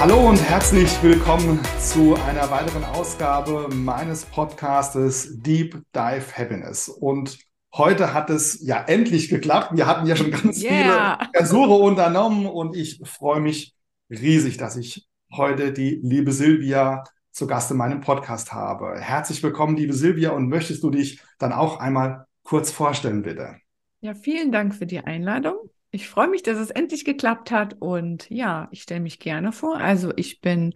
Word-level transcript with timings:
Hallo 0.00 0.28
und 0.28 0.36
herzlich 0.36 1.02
willkommen 1.02 1.58
zu 1.80 2.14
einer 2.28 2.48
weiteren 2.52 2.84
Ausgabe 2.84 3.68
meines 3.74 4.24
Podcastes 4.26 5.42
Deep 5.42 5.82
Dive 5.92 6.36
Happiness. 6.36 6.88
Und 6.88 7.40
heute 7.74 8.14
hat 8.14 8.30
es 8.30 8.64
ja 8.64 8.84
endlich 8.84 9.28
geklappt. 9.28 9.76
Wir 9.76 9.88
hatten 9.88 10.06
ja 10.06 10.14
schon 10.14 10.30
ganz 10.30 10.62
yeah. 10.62 11.18
viele 11.18 11.30
Versuche 11.34 11.72
unternommen 11.72 12.46
und 12.46 12.76
ich 12.76 13.00
freue 13.02 13.40
mich 13.40 13.74
riesig, 14.08 14.56
dass 14.56 14.76
ich 14.76 15.08
heute 15.32 15.72
die 15.72 15.98
liebe 16.00 16.30
Silvia 16.30 17.02
zu 17.32 17.48
Gast 17.48 17.72
in 17.72 17.76
meinem 17.76 18.00
Podcast 18.00 18.52
habe. 18.52 19.00
Herzlich 19.00 19.42
willkommen, 19.42 19.76
liebe 19.76 19.94
Silvia, 19.94 20.30
und 20.30 20.48
möchtest 20.48 20.84
du 20.84 20.90
dich 20.90 21.20
dann 21.40 21.52
auch 21.52 21.80
einmal 21.80 22.26
kurz 22.44 22.70
vorstellen, 22.70 23.22
bitte? 23.22 23.56
Ja, 24.00 24.14
vielen 24.14 24.52
Dank 24.52 24.76
für 24.76 24.86
die 24.86 25.00
Einladung. 25.00 25.56
Ich 25.90 26.08
freue 26.08 26.28
mich, 26.28 26.42
dass 26.42 26.58
es 26.58 26.70
endlich 26.70 27.04
geklappt 27.04 27.50
hat 27.50 27.76
und 27.80 28.28
ja, 28.30 28.68
ich 28.72 28.82
stelle 28.82 29.00
mich 29.00 29.18
gerne 29.18 29.52
vor. 29.52 29.76
Also 29.78 30.12
ich 30.16 30.40
bin 30.40 30.74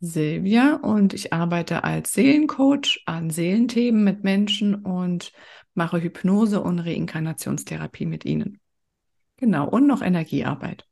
Silvia 0.00 0.76
und 0.76 1.12
ich 1.12 1.32
arbeite 1.32 1.84
als 1.84 2.12
Seelencoach 2.14 3.02
an 3.06 3.30
Seelenthemen 3.30 4.02
mit 4.02 4.24
Menschen 4.24 4.74
und 4.74 5.32
mache 5.74 6.00
Hypnose 6.02 6.62
und 6.62 6.78
Reinkarnationstherapie 6.78 8.06
mit 8.06 8.24
ihnen. 8.24 8.60
Genau, 9.36 9.68
und 9.68 9.86
noch 9.86 10.00
Energiearbeit. 10.00 10.86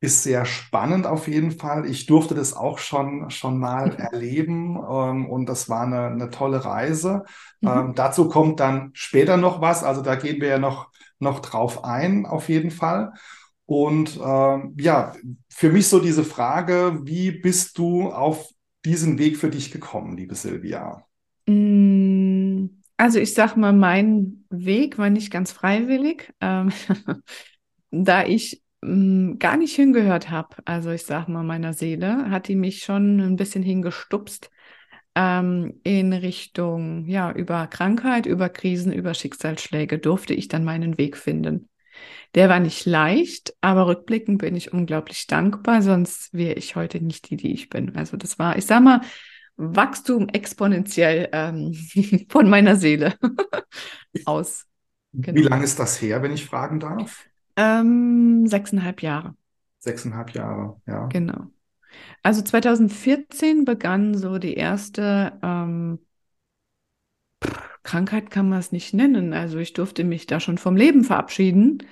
Ist 0.00 0.22
sehr 0.22 0.44
spannend 0.44 1.06
auf 1.06 1.26
jeden 1.26 1.50
Fall. 1.50 1.84
Ich 1.86 2.06
durfte 2.06 2.34
das 2.34 2.54
auch 2.54 2.78
schon, 2.78 3.30
schon 3.30 3.58
mal 3.58 3.96
erleben 4.12 4.76
ähm, 4.76 5.28
und 5.28 5.46
das 5.46 5.68
war 5.68 5.82
eine, 5.82 6.06
eine 6.06 6.30
tolle 6.30 6.64
Reise. 6.64 7.24
Mhm. 7.62 7.68
Ähm, 7.68 7.94
dazu 7.94 8.28
kommt 8.28 8.60
dann 8.60 8.90
später 8.92 9.38
noch 9.38 9.60
was. 9.62 9.82
Also 9.82 10.02
da 10.02 10.14
gehen 10.14 10.40
wir 10.40 10.48
ja 10.48 10.58
noch 10.58 10.90
noch 11.18 11.40
drauf 11.40 11.84
ein, 11.84 12.26
auf 12.26 12.48
jeden 12.48 12.70
Fall. 12.70 13.12
Und 13.66 14.18
ähm, 14.24 14.74
ja, 14.78 15.14
für 15.50 15.70
mich 15.70 15.88
so 15.88 16.00
diese 16.00 16.24
Frage, 16.24 17.00
wie 17.04 17.30
bist 17.30 17.76
du 17.78 18.08
auf 18.10 18.48
diesen 18.84 19.18
Weg 19.18 19.36
für 19.36 19.50
dich 19.50 19.70
gekommen, 19.70 20.16
liebe 20.16 20.34
Silvia? 20.34 21.04
Mm, 21.46 22.66
also 22.96 23.18
ich 23.18 23.34
sag 23.34 23.56
mal, 23.56 23.72
mein 23.72 24.44
Weg 24.48 24.96
war 24.98 25.10
nicht 25.10 25.30
ganz 25.30 25.52
freiwillig, 25.52 26.32
ähm, 26.40 26.72
da 27.90 28.24
ich 28.24 28.62
ähm, 28.82 29.38
gar 29.38 29.56
nicht 29.56 29.76
hingehört 29.76 30.30
habe. 30.30 30.56
Also 30.64 30.90
ich 30.90 31.04
sag 31.04 31.28
mal, 31.28 31.42
meiner 31.42 31.74
Seele 31.74 32.30
hat 32.30 32.48
die 32.48 32.56
mich 32.56 32.84
schon 32.84 33.20
ein 33.20 33.36
bisschen 33.36 33.62
hingestupst 33.62 34.50
ähm, 35.18 35.80
in 35.82 36.12
Richtung, 36.12 37.04
ja, 37.08 37.32
über 37.32 37.66
Krankheit, 37.66 38.24
über 38.24 38.48
Krisen, 38.48 38.92
über 38.92 39.14
Schicksalsschläge 39.14 39.98
durfte 39.98 40.32
ich 40.32 40.46
dann 40.46 40.62
meinen 40.62 40.96
Weg 40.96 41.16
finden. 41.16 41.68
Der 42.36 42.48
war 42.48 42.60
nicht 42.60 42.86
leicht, 42.86 43.52
aber 43.60 43.88
rückblickend 43.88 44.38
bin 44.38 44.54
ich 44.54 44.72
unglaublich 44.72 45.26
dankbar, 45.26 45.82
sonst 45.82 46.32
wäre 46.32 46.54
ich 46.54 46.76
heute 46.76 47.00
nicht 47.00 47.30
die, 47.30 47.36
die 47.36 47.52
ich 47.52 47.68
bin. 47.68 47.96
Also 47.96 48.16
das 48.16 48.38
war, 48.38 48.56
ich 48.56 48.66
sag 48.66 48.80
mal, 48.80 49.00
Wachstum 49.56 50.28
exponentiell 50.28 51.30
ähm, 51.32 51.74
von 52.28 52.48
meiner 52.48 52.76
Seele 52.76 53.14
aus. 54.24 54.66
Genau. 55.12 55.36
Wie 55.36 55.42
lange 55.42 55.64
ist 55.64 55.80
das 55.80 56.00
her, 56.00 56.22
wenn 56.22 56.32
ich 56.32 56.44
fragen 56.44 56.78
darf? 56.78 57.28
Ähm, 57.56 58.46
sechseinhalb 58.46 59.02
Jahre. 59.02 59.34
Sechseinhalb 59.80 60.30
Jahre, 60.30 60.80
ja. 60.86 61.06
Genau. 61.06 61.48
Also 62.22 62.42
2014 62.42 63.64
begann 63.64 64.16
so 64.16 64.38
die 64.38 64.54
erste 64.54 65.38
ähm, 65.42 65.98
Krankheit, 67.82 68.30
kann 68.30 68.48
man 68.48 68.58
es 68.58 68.72
nicht 68.72 68.92
nennen. 68.94 69.32
Also 69.32 69.58
ich 69.58 69.72
durfte 69.72 70.04
mich 70.04 70.26
da 70.26 70.40
schon 70.40 70.58
vom 70.58 70.76
Leben 70.76 71.04
verabschieden, 71.04 71.82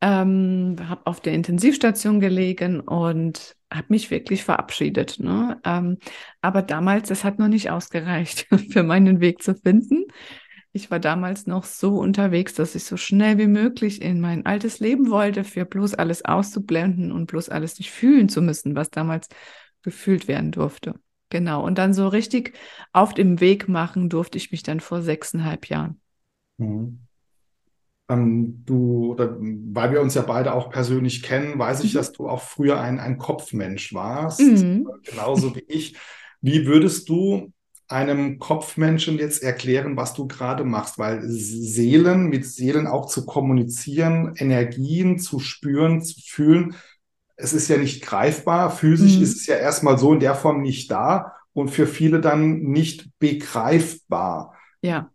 ähm, 0.00 0.76
habe 0.88 1.06
auf 1.06 1.20
der 1.20 1.32
Intensivstation 1.32 2.20
gelegen 2.20 2.80
und 2.80 3.56
habe 3.72 3.86
mich 3.88 4.10
wirklich 4.10 4.44
verabschiedet. 4.44 5.18
Ne? 5.20 5.60
Ähm, 5.64 5.98
aber 6.40 6.62
damals, 6.62 7.08
das 7.08 7.24
hat 7.24 7.38
noch 7.38 7.48
nicht 7.48 7.70
ausgereicht, 7.70 8.46
für 8.70 8.82
meinen 8.82 9.20
Weg 9.20 9.42
zu 9.42 9.54
finden. 9.54 10.04
Ich 10.74 10.90
war 10.90 10.98
damals 10.98 11.46
noch 11.46 11.64
so 11.64 11.98
unterwegs, 11.98 12.54
dass 12.54 12.74
ich 12.74 12.84
so 12.84 12.96
schnell 12.96 13.36
wie 13.36 13.46
möglich 13.46 14.00
in 14.00 14.20
mein 14.20 14.46
altes 14.46 14.80
Leben 14.80 15.10
wollte, 15.10 15.44
für 15.44 15.66
bloß 15.66 15.94
alles 15.94 16.24
auszublenden 16.24 17.12
und 17.12 17.26
bloß 17.26 17.50
alles 17.50 17.78
nicht 17.78 17.90
fühlen 17.90 18.30
zu 18.30 18.40
müssen, 18.40 18.74
was 18.74 18.90
damals 18.90 19.28
gefühlt 19.82 20.28
werden 20.28 20.50
durfte. 20.50 20.94
Genau. 21.28 21.64
Und 21.64 21.76
dann 21.76 21.92
so 21.92 22.08
richtig 22.08 22.54
auf 22.92 23.12
dem 23.12 23.40
Weg 23.40 23.68
machen 23.68 24.08
durfte 24.08 24.38
ich 24.38 24.50
mich 24.50 24.62
dann 24.62 24.80
vor 24.80 25.02
sechseinhalb 25.02 25.68
Jahren. 25.68 26.00
Mhm. 26.56 27.00
Ähm, 28.08 28.62
du, 28.64 29.12
oder, 29.12 29.36
weil 29.38 29.92
wir 29.92 30.00
uns 30.00 30.14
ja 30.14 30.22
beide 30.22 30.54
auch 30.54 30.70
persönlich 30.70 31.22
kennen, 31.22 31.58
weiß 31.58 31.84
ich, 31.84 31.92
mhm. 31.92 31.98
dass 31.98 32.12
du 32.12 32.28
auch 32.28 32.40
früher 32.40 32.80
ein, 32.80 32.98
ein 32.98 33.18
Kopfmensch 33.18 33.92
warst, 33.92 34.40
mhm. 34.40 34.88
genauso 35.04 35.54
wie 35.54 35.64
ich. 35.68 35.96
Wie 36.40 36.66
würdest 36.66 37.08
du 37.08 37.52
einem 37.92 38.38
Kopfmenschen 38.38 39.18
jetzt 39.18 39.42
erklären, 39.42 39.96
was 39.96 40.14
du 40.14 40.26
gerade 40.26 40.64
machst, 40.64 40.98
weil 40.98 41.20
Seelen, 41.22 42.28
mit 42.28 42.46
Seelen 42.46 42.86
auch 42.86 43.06
zu 43.06 43.24
kommunizieren, 43.24 44.34
Energien 44.36 45.18
zu 45.18 45.38
spüren, 45.38 46.02
zu 46.02 46.20
fühlen, 46.20 46.74
es 47.36 47.52
ist 47.52 47.68
ja 47.68 47.76
nicht 47.76 48.02
greifbar. 48.02 48.70
Physisch 48.70 49.16
mhm. 49.16 49.22
ist 49.22 49.36
es 49.36 49.46
ja 49.46 49.56
erstmal 49.56 49.98
so 49.98 50.12
in 50.12 50.20
der 50.20 50.34
Form 50.34 50.62
nicht 50.62 50.90
da 50.90 51.32
und 51.52 51.68
für 51.68 51.86
viele 51.86 52.20
dann 52.20 52.60
nicht 52.62 53.08
begreifbar. 53.18 54.54
Ja. 54.80 55.10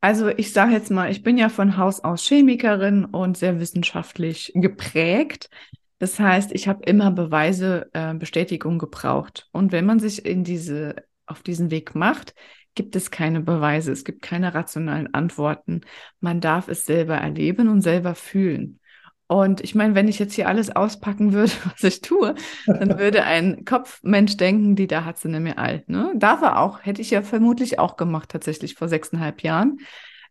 Also 0.00 0.28
ich 0.28 0.52
sage 0.52 0.72
jetzt 0.72 0.90
mal, 0.90 1.10
ich 1.10 1.22
bin 1.22 1.38
ja 1.38 1.48
von 1.48 1.76
Haus 1.76 2.04
aus 2.04 2.22
Chemikerin 2.22 3.04
und 3.04 3.36
sehr 3.36 3.58
wissenschaftlich 3.58 4.52
geprägt. 4.54 5.50
Das 5.98 6.20
heißt, 6.20 6.52
ich 6.52 6.68
habe 6.68 6.84
immer 6.84 7.10
Beweise, 7.10 7.88
äh, 7.92 8.14
Bestätigung 8.14 8.78
gebraucht. 8.78 9.48
Und 9.50 9.72
wenn 9.72 9.86
man 9.86 9.98
sich 9.98 10.24
in 10.24 10.44
diese 10.44 10.94
auf 11.30 11.42
diesen 11.42 11.70
Weg 11.70 11.94
macht, 11.94 12.34
gibt 12.74 12.94
es 12.96 13.10
keine 13.10 13.40
Beweise, 13.40 13.92
es 13.92 14.04
gibt 14.04 14.22
keine 14.22 14.54
rationalen 14.54 15.12
Antworten. 15.12 15.80
Man 16.20 16.40
darf 16.40 16.68
es 16.68 16.84
selber 16.84 17.16
erleben 17.16 17.68
und 17.68 17.82
selber 17.82 18.14
fühlen. 18.14 18.78
Und 19.26 19.60
ich 19.60 19.74
meine, 19.74 19.94
wenn 19.94 20.08
ich 20.08 20.18
jetzt 20.18 20.32
hier 20.32 20.48
alles 20.48 20.74
auspacken 20.74 21.32
würde, 21.32 21.52
was 21.64 21.84
ich 21.84 22.00
tue, 22.00 22.34
dann 22.66 22.98
würde 22.98 23.24
ein 23.24 23.64
Kopfmensch 23.64 24.36
denken, 24.36 24.74
die 24.74 24.86
da 24.86 25.04
hat 25.04 25.18
sie 25.18 25.28
mehr 25.28 25.58
alt. 25.58 25.88
Ne? 25.88 26.12
Darf 26.16 26.40
er 26.40 26.58
auch, 26.58 26.84
hätte 26.84 27.02
ich 27.02 27.10
ja 27.10 27.22
vermutlich 27.22 27.78
auch 27.78 27.96
gemacht, 27.96 28.30
tatsächlich 28.30 28.74
vor 28.74 28.88
sechseinhalb 28.88 29.42
Jahren. 29.42 29.78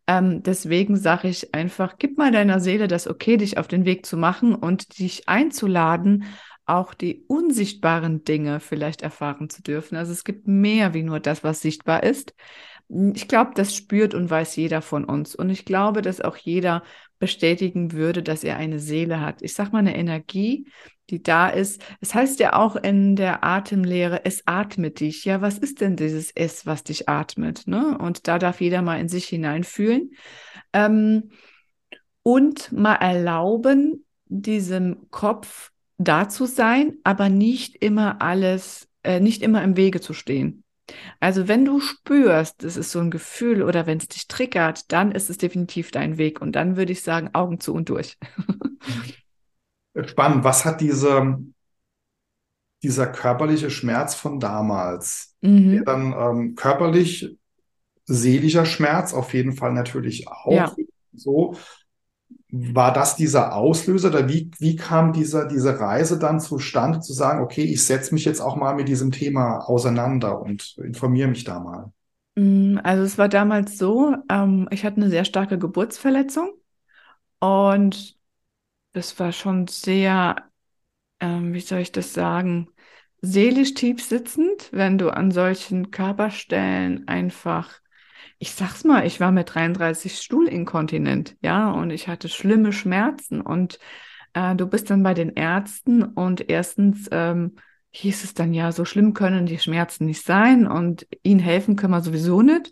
Ähm, 0.08 0.42
deswegen 0.42 0.96
sage 0.96 1.28
ich 1.28 1.54
einfach, 1.54 1.98
gib 2.00 2.18
mal 2.18 2.32
deiner 2.32 2.60
Seele 2.60 2.88
das 2.88 3.08
Okay, 3.08 3.38
dich 3.38 3.58
auf 3.58 3.68
den 3.68 3.86
Weg 3.86 4.06
zu 4.06 4.18
machen 4.18 4.56
und 4.56 5.00
dich 5.00 5.28
einzuladen, 5.28 6.24
auch 6.68 6.94
die 6.94 7.24
unsichtbaren 7.28 8.24
Dinge 8.24 8.60
vielleicht 8.60 9.02
erfahren 9.02 9.50
zu 9.50 9.64
dürfen. 9.64 9.96
Also 9.96 10.12
es 10.12 10.24
gibt 10.24 10.48
mehr 10.48 10.94
wie 10.94 11.04
nur 11.04 11.20
das, 11.20 11.44
was 11.44 11.62
sichtbar 11.62 12.04
ist. 12.04 12.36
Ich 12.90 13.28
glaube, 13.28 13.52
das 13.56 13.76
spürt 13.76 14.14
und 14.14 14.30
weiß 14.30 14.56
jeder 14.56 14.82
von 14.82 15.06
uns. 15.06 15.36
Und 15.36 15.50
ich 15.50 15.66
glaube, 15.66 16.02
dass 16.02 16.22
auch 16.22 16.38
jeder 16.38 16.84
bestätigen 17.20 17.94
würde, 17.94 18.22
dass 18.22 18.44
er 18.44 18.58
eine 18.58 18.80
Seele 18.80 19.22
hat. 19.22 19.42
Ich 19.42 19.54
sage 19.54 19.72
mal 19.72 19.80
eine 19.80 19.98
Energie, 19.98 20.68
die 21.10 21.24
da 21.24 21.50
ist. 21.50 21.84
Es 22.02 22.14
heißt 22.14 22.40
ja 22.40 22.54
auch 22.54 22.76
in 22.76 23.16
der 23.16 23.44
Atemlehre, 23.44 24.26
es 24.26 24.44
atmet 24.46 25.00
dich. 25.00 25.26
Ja, 25.26 25.42
was 25.42 25.58
ist 25.58 25.82
denn 25.82 25.96
dieses 25.96 26.32
Es, 26.36 26.66
was 26.66 26.84
dich 26.84 27.10
atmet? 27.10 27.66
Ne? 27.66 27.98
Und 27.98 28.28
da 28.28 28.40
darf 28.40 28.62
jeder 28.62 28.82
mal 28.82 29.00
in 29.00 29.10
sich 29.10 29.26
hineinfühlen. 29.26 30.12
Ähm, 30.74 31.32
und 32.24 32.74
mal 32.74 32.96
erlauben, 32.96 34.06
diesem 34.26 35.10
Kopf 35.12 35.72
da 35.98 36.30
zu 36.30 36.46
sein, 36.46 36.98
aber 37.04 37.30
nicht 37.30 37.76
immer 37.76 38.22
alles, 38.22 38.88
äh, 39.04 39.20
nicht 39.20 39.42
immer 39.42 39.64
im 39.64 39.78
Wege 39.78 40.02
zu 40.02 40.14
stehen. 40.14 40.64
Also 41.20 41.48
wenn 41.48 41.66
du 41.66 41.82
spürst, 41.82 42.64
das 42.64 42.78
ist 42.78 42.92
so 42.92 43.00
ein 43.00 43.12
Gefühl 43.12 43.62
oder 43.64 43.86
wenn 43.88 43.98
es 43.98 44.08
dich 44.08 44.28
triggert, 44.28 44.92
dann 44.92 45.12
ist 45.12 45.30
es 45.30 45.38
definitiv 45.38 45.92
dein 45.92 46.18
Weg 46.18 46.40
und 46.42 46.54
dann 46.54 46.78
würde 46.78 46.94
ich 46.94 47.02
sagen, 47.02 47.32
Augen 47.34 47.60
zu 47.60 47.74
und 47.74 47.90
durch. 47.90 48.18
Spannend. 50.06 50.44
Was 50.44 50.64
hat 50.64 50.80
diese, 50.80 51.40
dieser 52.84 53.08
körperliche 53.08 53.70
Schmerz 53.70 54.16
von 54.16 54.40
damals? 54.40 55.36
Mhm. 55.42 55.84
Dann 55.86 56.14
ähm, 56.14 56.56
körperlich, 56.56 57.38
seelischer 58.06 58.66
Schmerz 58.66 59.14
auf 59.14 59.34
jeden 59.34 59.54
Fall 59.54 59.74
natürlich 59.74 60.28
auch. 60.30 60.52
Ja. 60.52 60.76
So 61.14 61.58
war 62.74 62.94
das 62.94 63.16
dieser 63.16 63.56
Auslöser 63.56 64.10
oder 64.10 64.28
wie, 64.30 64.52
wie 64.60 64.76
kam 64.76 65.14
dieser, 65.14 65.46
diese 65.46 65.80
Reise 65.80 66.20
dann 66.20 66.40
zustande, 66.40 67.00
zu 67.00 67.14
sagen, 67.14 67.42
okay, 67.42 67.64
ich 67.64 67.86
setze 67.86 68.14
mich 68.14 68.26
jetzt 68.26 68.42
auch 68.42 68.56
mal 68.56 68.76
mit 68.76 68.88
diesem 68.88 69.12
Thema 69.12 69.60
auseinander 69.60 70.42
und 70.42 70.78
informiere 70.84 71.28
mich 71.28 71.44
da 71.44 71.60
mal? 71.60 71.92
Mm, 72.36 72.80
also 72.84 73.04
es 73.04 73.18
war 73.18 73.30
damals 73.30 73.78
so, 73.78 74.16
ähm, 74.30 74.68
ich 74.72 74.86
hatte 74.86 74.98
eine 74.98 75.10
sehr 75.10 75.26
starke 75.26 75.58
Geburtsverletzung 75.58 76.52
und 77.40 78.18
das 78.94 79.20
war 79.20 79.32
schon 79.32 79.68
sehr, 79.68 80.36
ähm, 81.20 81.54
wie 81.54 81.60
soll 81.60 81.80
ich 81.80 81.92
das 81.92 82.14
sagen, 82.14 82.70
seelisch 83.22 83.74
tief 83.74 84.04
sitzend, 84.04 84.70
wenn 84.72 84.98
du 84.98 85.10
an 85.10 85.32
solchen 85.32 85.92
Körperstellen 85.92 87.08
einfach, 87.08 87.80
ich 88.40 88.52
sag's 88.52 88.84
mal, 88.84 89.06
ich 89.06 89.20
war 89.20 89.32
mit 89.32 89.54
33 89.54 90.20
Stuhlinkontinent, 90.20 91.36
ja, 91.42 91.72
und 91.72 91.90
ich 91.90 92.08
hatte 92.08 92.30
schlimme 92.30 92.72
Schmerzen 92.72 93.42
und 93.42 93.80
äh, 94.34 94.56
du 94.56 94.68
bist 94.68 94.90
dann 94.90 95.04
bei 95.04 95.14
den 95.14 95.34
Ärzten 95.34 96.04
und 96.04 96.50
erstens 96.50 97.08
ähm, 97.12 97.56
hieß 97.92 98.24
es 98.24 98.34
dann 98.34 98.54
ja, 98.54 98.72
so 98.72 98.86
schlimm 98.86 99.14
können 99.14 99.46
die 99.46 99.60
Schmerzen 99.60 100.06
nicht 100.06 100.24
sein 100.24 100.68
und 100.68 101.08
ihnen 101.24 101.40
helfen 101.40 101.76
können 101.76 101.94
wir 101.94 102.02
sowieso 102.02 102.42
nicht. 102.42 102.72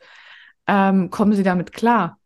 Ähm, 0.68 1.10
kommen 1.10 1.34
Sie 1.34 1.44
damit 1.44 1.74
klar? 1.74 2.20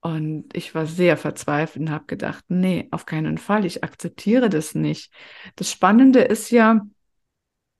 Und 0.00 0.46
ich 0.56 0.74
war 0.74 0.86
sehr 0.86 1.16
verzweifelt 1.16 1.82
und 1.82 1.90
habe 1.92 2.06
gedacht, 2.06 2.44
nee, 2.48 2.88
auf 2.90 3.06
keinen 3.06 3.38
Fall, 3.38 3.64
ich 3.64 3.84
akzeptiere 3.84 4.48
das 4.48 4.74
nicht. 4.74 5.12
Das 5.54 5.70
Spannende 5.70 6.20
ist 6.20 6.50
ja, 6.50 6.80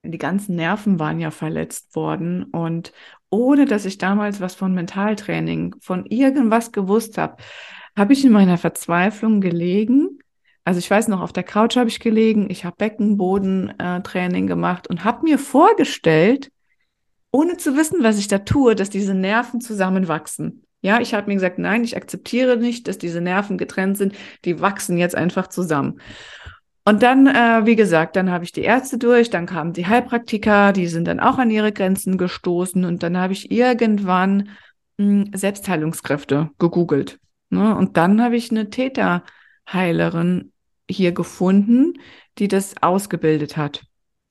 die 0.02 0.18
ganzen 0.18 0.56
Nerven 0.56 0.98
waren 0.98 1.20
ja 1.20 1.30
verletzt 1.30 1.94
worden 1.94 2.44
und 2.44 2.92
ohne 3.30 3.64
dass 3.64 3.84
ich 3.84 3.98
damals 3.98 4.40
was 4.40 4.54
von 4.54 4.74
Mentaltraining, 4.74 5.76
von 5.80 6.06
irgendwas 6.06 6.72
gewusst 6.72 7.18
habe, 7.18 7.36
habe 7.96 8.12
ich 8.12 8.24
in 8.24 8.32
meiner 8.32 8.58
Verzweiflung 8.58 9.40
gelegen 9.40 10.18
also 10.64 10.78
ich 10.78 10.90
weiß 10.90 11.08
noch, 11.08 11.20
auf 11.20 11.32
der 11.32 11.42
Couch 11.42 11.76
habe 11.76 11.88
ich 11.88 11.98
gelegen, 11.98 12.48
ich 12.48 12.64
habe 12.64 12.76
Beckenbodentraining 12.76 14.44
äh, 14.44 14.48
gemacht 14.48 14.88
und 14.88 15.04
habe 15.04 15.24
mir 15.24 15.38
vorgestellt, 15.38 16.52
ohne 17.32 17.56
zu 17.56 17.76
wissen, 17.76 18.02
was 18.02 18.18
ich 18.18 18.28
da 18.28 18.38
tue, 18.38 18.74
dass 18.74 18.90
diese 18.90 19.14
Nerven 19.14 19.60
zusammenwachsen. 19.60 20.64
Ja, 20.80 21.00
ich 21.00 21.14
habe 21.14 21.28
mir 21.28 21.34
gesagt, 21.34 21.58
nein, 21.58 21.84
ich 21.84 21.96
akzeptiere 21.96 22.56
nicht, 22.56 22.86
dass 22.86 22.98
diese 22.98 23.20
Nerven 23.20 23.58
getrennt 23.58 23.96
sind, 23.96 24.14
die 24.44 24.60
wachsen 24.60 24.98
jetzt 24.98 25.16
einfach 25.16 25.48
zusammen. 25.48 26.00
Und 26.84 27.02
dann, 27.02 27.26
äh, 27.28 27.64
wie 27.64 27.76
gesagt, 27.76 28.16
dann 28.16 28.30
habe 28.30 28.44
ich 28.44 28.52
die 28.52 28.62
Ärzte 28.62 28.98
durch, 28.98 29.30
dann 29.30 29.46
kamen 29.46 29.72
die 29.72 29.86
Heilpraktiker, 29.86 30.72
die 30.72 30.88
sind 30.88 31.06
dann 31.06 31.20
auch 31.20 31.38
an 31.38 31.50
ihre 31.50 31.72
Grenzen 31.72 32.18
gestoßen 32.18 32.84
und 32.84 33.04
dann 33.04 33.16
habe 33.16 33.32
ich 33.32 33.52
irgendwann 33.52 34.48
mh, 34.98 35.24
hm, 35.26 35.30
Selbstheilungskräfte 35.32 36.50
gegoogelt. 36.58 37.20
Ne? 37.50 37.76
Und 37.76 37.96
dann 37.96 38.20
habe 38.20 38.36
ich 38.36 38.50
eine 38.50 38.68
Täterheilerin 38.70 40.52
hier 40.90 41.12
gefunden, 41.12 41.94
die 42.38 42.48
das 42.48 42.74
ausgebildet 42.82 43.56
hat. 43.56 43.84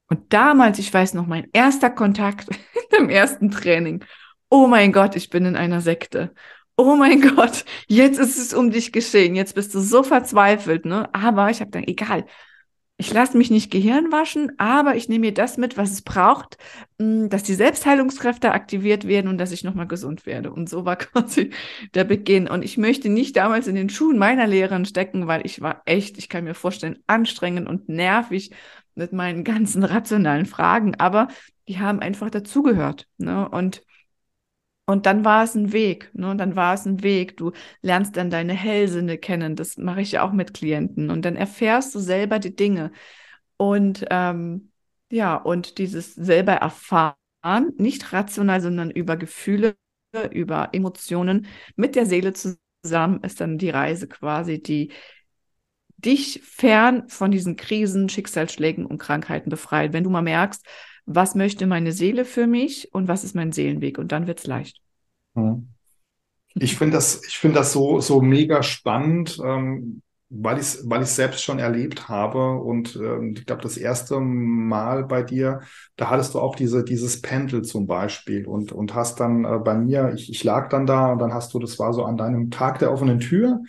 Und 0.09 0.33
damals, 0.33 0.77
ich 0.77 0.93
weiß 0.93 1.13
noch, 1.13 1.27
mein 1.27 1.47
erster 1.53 1.89
Kontakt 1.89 2.49
im 2.97 3.09
ersten 3.09 3.49
Training. 3.49 4.03
Oh 4.49 4.67
mein 4.67 4.91
Gott, 4.91 5.15
ich 5.15 5.29
bin 5.29 5.45
in 5.45 5.55
einer 5.55 5.79
Sekte. 5.79 6.33
Oh 6.77 6.95
mein 6.95 7.21
Gott, 7.21 7.65
jetzt 7.87 8.19
ist 8.19 8.37
es 8.37 8.53
um 8.53 8.71
dich 8.71 8.91
geschehen. 8.91 9.35
Jetzt 9.35 9.55
bist 9.55 9.73
du 9.75 9.79
so 9.79 10.03
verzweifelt, 10.03 10.85
ne? 10.85 11.13
Aber 11.13 11.49
ich 11.49 11.61
habe 11.61 11.71
dann, 11.71 11.83
egal, 11.83 12.25
ich 13.01 13.11
lasse 13.13 13.35
mich 13.35 13.49
nicht 13.49 13.71
Gehirn 13.71 14.11
waschen, 14.11 14.51
aber 14.59 14.95
ich 14.95 15.09
nehme 15.09 15.27
mir 15.27 15.33
das 15.33 15.57
mit, 15.57 15.75
was 15.75 15.91
es 15.91 16.03
braucht, 16.03 16.57
hm, 16.99 17.29
dass 17.29 17.41
die 17.41 17.55
Selbstheilungskräfte 17.55 18.51
aktiviert 18.51 19.07
werden 19.07 19.27
und 19.27 19.39
dass 19.39 19.51
ich 19.51 19.63
nochmal 19.63 19.87
gesund 19.87 20.27
werde. 20.27 20.51
Und 20.51 20.69
so 20.69 20.85
war 20.85 20.95
quasi 20.97 21.51
der 21.95 22.03
Beginn. 22.03 22.47
Und 22.47 22.63
ich 22.63 22.77
möchte 22.77 23.09
nicht 23.09 23.35
damals 23.37 23.67
in 23.67 23.75
den 23.75 23.89
Schuhen 23.89 24.19
meiner 24.19 24.45
Lehrerin 24.47 24.85
stecken, 24.85 25.27
weil 25.27 25.45
ich 25.45 25.61
war 25.61 25.81
echt, 25.85 26.17
ich 26.19 26.29
kann 26.29 26.43
mir 26.43 26.53
vorstellen, 26.53 26.99
anstrengend 27.07 27.67
und 27.67 27.89
nervig 27.89 28.51
mit 28.93 29.13
meinen 29.13 29.43
ganzen 29.43 29.83
rationalen 29.83 30.45
Fragen, 30.45 30.95
aber 30.99 31.27
die 31.67 31.79
haben 31.79 32.01
einfach 32.01 32.29
dazugehört. 32.29 33.07
Ne? 33.17 33.49
Und 33.49 33.81
und 34.91 35.05
dann 35.05 35.23
war 35.23 35.43
es 35.45 35.55
ein 35.55 35.71
Weg, 35.71 36.11
ne? 36.13 36.35
Dann 36.35 36.57
war 36.57 36.73
es 36.73 36.85
ein 36.85 37.01
Weg. 37.01 37.37
Du 37.37 37.53
lernst 37.81 38.17
dann 38.17 38.29
deine 38.29 38.51
Hellsinne 38.53 39.17
kennen. 39.17 39.55
Das 39.55 39.77
mache 39.77 40.01
ich 40.01 40.11
ja 40.11 40.23
auch 40.23 40.33
mit 40.33 40.53
Klienten. 40.53 41.09
Und 41.09 41.23
dann 41.23 41.37
erfährst 41.37 41.95
du 41.95 41.99
selber 41.99 42.39
die 42.39 42.55
Dinge. 42.57 42.91
Und 43.55 44.05
ähm, 44.09 44.71
ja, 45.09 45.37
und 45.37 45.77
dieses 45.77 46.13
selber 46.13 46.53
erfahren, 46.53 47.15
nicht 47.77 48.11
rational, 48.11 48.59
sondern 48.59 48.91
über 48.91 49.15
Gefühle, 49.15 49.75
über 50.31 50.69
Emotionen 50.73 51.47
mit 51.77 51.95
der 51.95 52.05
Seele 52.05 52.33
zusammen, 52.33 53.21
ist 53.23 53.39
dann 53.39 53.57
die 53.57 53.69
Reise 53.69 54.07
quasi, 54.09 54.61
die 54.61 54.91
dich 55.97 56.41
fern 56.43 57.07
von 57.07 57.31
diesen 57.31 57.55
Krisen, 57.55 58.09
Schicksalsschlägen 58.09 58.85
und 58.85 58.97
Krankheiten 58.97 59.49
befreit. 59.49 59.93
Wenn 59.93 60.03
du 60.03 60.09
mal 60.09 60.21
merkst, 60.21 60.65
was 61.05 61.35
möchte 61.35 61.65
meine 61.67 61.93
Seele 61.93 62.25
für 62.25 62.47
mich 62.47 62.93
und 62.93 63.07
was 63.07 63.23
ist 63.23 63.35
mein 63.35 63.51
Seelenweg? 63.53 63.97
Und 63.97 64.11
dann 64.11 64.27
wird 64.27 64.39
es 64.39 64.47
leicht. 64.47 64.80
Hm. 65.35 65.67
Ich 66.55 66.77
finde 66.77 66.95
das, 66.97 67.23
ich 67.27 67.37
finde 67.37 67.57
das 67.59 67.73
so, 67.73 68.01
so 68.01 68.21
mega 68.21 68.63
spannend, 68.63 69.39
ähm, 69.43 70.01
weil 70.29 70.57
ich 70.57 70.63
es 70.63 70.89
weil 70.89 71.03
ich 71.03 71.09
selbst 71.09 71.43
schon 71.43 71.59
erlebt 71.59 72.09
habe. 72.09 72.55
Und 72.61 72.95
ähm, 72.97 73.35
ich 73.37 73.45
glaube, 73.45 73.61
das 73.63 73.77
erste 73.77 74.19
Mal 74.19 75.05
bei 75.05 75.23
dir, 75.23 75.61
da 75.97 76.09
hattest 76.09 76.33
du 76.35 76.39
auch 76.41 76.55
diese, 76.55 76.83
dieses 76.83 77.21
Pendel 77.21 77.63
zum 77.63 77.87
Beispiel 77.87 78.47
und, 78.47 78.71
und 78.73 78.95
hast 78.95 79.19
dann 79.19 79.45
äh, 79.45 79.59
bei 79.59 79.75
mir, 79.75 80.13
ich, 80.15 80.29
ich 80.29 80.43
lag 80.43 80.69
dann 80.69 80.85
da 80.85 81.13
und 81.13 81.19
dann 81.19 81.33
hast 81.33 81.53
du, 81.53 81.59
das 81.59 81.79
war 81.79 81.93
so 81.93 82.05
an 82.05 82.17
deinem 82.17 82.51
Tag 82.51 82.79
der 82.79 82.91
offenen 82.93 83.19
Tür, 83.19 83.61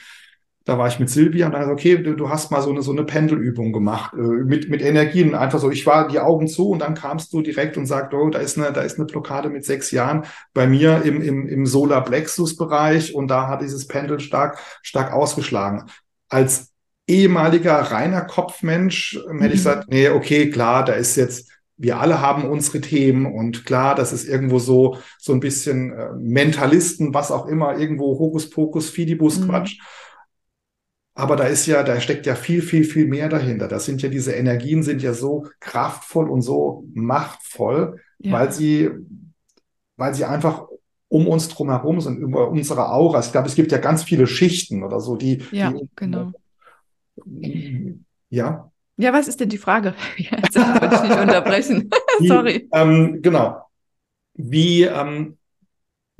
da 0.65 0.79
war 0.79 0.89
ich 0.89 0.99
mit 1.01 1.11
Silvia 1.11 1.47
und 1.47 1.53
dann 1.53 1.65
so, 1.65 1.73
okay, 1.73 1.97
du, 1.99 2.15
du, 2.15 2.29
hast 2.29 2.51
mal 2.51 2.63
so 2.63 2.71
eine, 2.71 2.83
so 2.83 2.93
eine 2.93 3.05
Pendelübung 3.05 3.73
gemacht, 3.73 4.15
äh, 4.15 4.21
mit, 4.21 4.69
mit 4.71 4.83
Energien. 4.83 5.35
Einfach 5.35 5.59
so, 5.59 5.71
ich 5.71 5.87
war 5.87 6.09
die 6.09 6.21
Augen 6.21 6.47
zu 6.47 6.71
und 6.71 6.81
dann 6.81 6.95
kamst 6.95 7.33
du 7.33 7.43
direkt 7.43 7.77
und 7.77 7.87
sagst, 7.87 8.15
oh, 8.15 8.31
da 8.31 8.39
ist 8.39 8.59
eine, 8.59 8.73
da 8.73 8.83
ist 8.83 8.99
eine 8.99 9.07
Blockade 9.07 9.51
mit 9.51 9.65
sechs 9.65 9.91
Jahren 9.91 10.25
bei 10.55 10.67
mir 10.67 11.03
im, 11.03 11.21
im, 11.21 11.49
im 11.49 11.67
Solar 11.67 12.05
Plexus 12.05 12.57
Bereich 12.57 13.15
und 13.15 13.29
da 13.29 13.49
hat 13.49 13.63
dieses 13.63 13.87
Pendel 13.89 14.21
stark, 14.21 14.59
stark 14.83 15.13
ausgeschlagen. 15.13 15.87
Als 16.29 16.73
ehemaliger 17.07 17.75
reiner 17.75 18.23
Kopfmensch 18.23 19.19
ähm, 19.29 19.41
hätte 19.41 19.55
ich 19.55 19.61
mhm. 19.61 19.65
gesagt, 19.65 19.89
nee, 19.91 20.09
okay, 20.09 20.51
klar, 20.51 20.85
da 20.85 20.93
ist 20.93 21.17
jetzt, 21.17 21.51
wir 21.77 21.99
alle 21.99 22.21
haben 22.21 22.45
unsere 22.45 22.81
Themen 22.81 23.27
und 23.27 23.67
klar, 23.67 23.97
das 23.97 24.13
ist 24.13 24.29
irgendwo 24.29 24.61
so, 24.61 24.99
so 25.19 25.33
ein 25.33 25.41
bisschen 25.41 25.93
äh, 25.93 26.13
Mentalisten, 26.17 27.13
was 27.13 27.33
auch 27.33 27.47
immer, 27.47 27.77
irgendwo 27.79 28.19
Hokuspokus, 28.19 28.91
Fidibus 28.91 29.41
mhm. 29.41 29.49
Quatsch. 29.49 29.79
Aber 31.15 31.37
da 31.37 31.45
ist 31.45 31.67
ja, 31.67 31.83
da 31.83 32.01
steckt 32.01 32.25
ja 32.27 32.35
viel, 32.35 32.63
viel, 32.63 32.85
viel 32.85 33.07
mehr 33.07 33.29
dahinter. 33.29 33.69
Das 33.69 33.85
sind 33.85 34.01
ja 34.01 34.09
diese 34.09 34.33
Energien 34.33 34.83
sind 34.83 35.03
ja 35.03 35.13
so 35.13 35.47
kraftvoll 35.61 36.31
und 36.31 36.41
so 36.41 36.85
machtvoll, 36.95 38.01
ja. 38.19 38.33
weil 38.33 38.53
sie, 38.53 38.91
weil 39.97 40.15
sie 40.15 40.25
einfach 40.25 40.67
um 41.09 41.29
uns 41.29 41.49
drumherum 41.49 42.01
sind, 42.01 42.19
über 42.19 42.49
unsere 42.49 42.91
Aura. 42.91 43.21
Ich 43.21 43.31
glaube, 43.33 43.47
es 43.47 43.55
gibt 43.55 43.71
ja 43.71 43.79
ganz 43.79 44.03
viele 44.03 44.27
Schichten 44.27 44.83
oder 44.83 45.01
so, 45.01 45.17
die. 45.17 45.43
Ja, 45.51 45.71
die, 45.71 45.87
genau. 45.95 46.33
Ja. 48.31 48.71
Ja, 48.97 49.13
was 49.13 49.29
ist 49.29 49.39
denn 49.41 49.51
die 49.51 49.59
Frage? 49.59 49.95
Jetzt 50.17 50.57
wollte 50.57 50.95
ich 50.95 51.03
nicht 51.03 51.21
unterbrechen. 51.21 51.91
Sorry. 52.21 52.69
Ähm, 52.73 53.21
genau. 53.21 53.67
Wie, 54.35 54.85
ähm, 54.85 55.37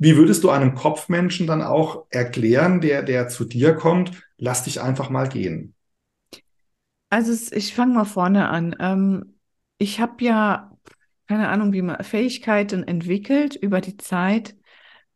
wie 0.03 0.17
würdest 0.17 0.43
du 0.43 0.49
einem 0.49 0.75
Kopfmenschen 0.75 1.47
dann 1.47 1.61
auch 1.61 2.05
erklären, 2.09 2.81
der, 2.81 3.03
der 3.03 3.29
zu 3.29 3.45
dir 3.45 3.73
kommt, 3.73 4.11
lass 4.37 4.63
dich 4.63 4.81
einfach 4.81 5.09
mal 5.09 5.29
gehen? 5.29 5.75
Also 7.09 7.31
ich 7.55 7.73
fange 7.73 7.93
mal 7.93 8.03
vorne 8.03 8.49
an. 8.49 8.75
Ähm, 8.79 9.35
ich 9.77 10.01
habe 10.01 10.21
ja, 10.23 10.77
keine 11.27 11.47
Ahnung, 11.47 11.71
wie 11.71 11.81
man 11.81 12.03
Fähigkeiten 12.03 12.83
entwickelt 12.83 13.55
über 13.55 13.79
die 13.79 13.95
Zeit, 13.95 14.57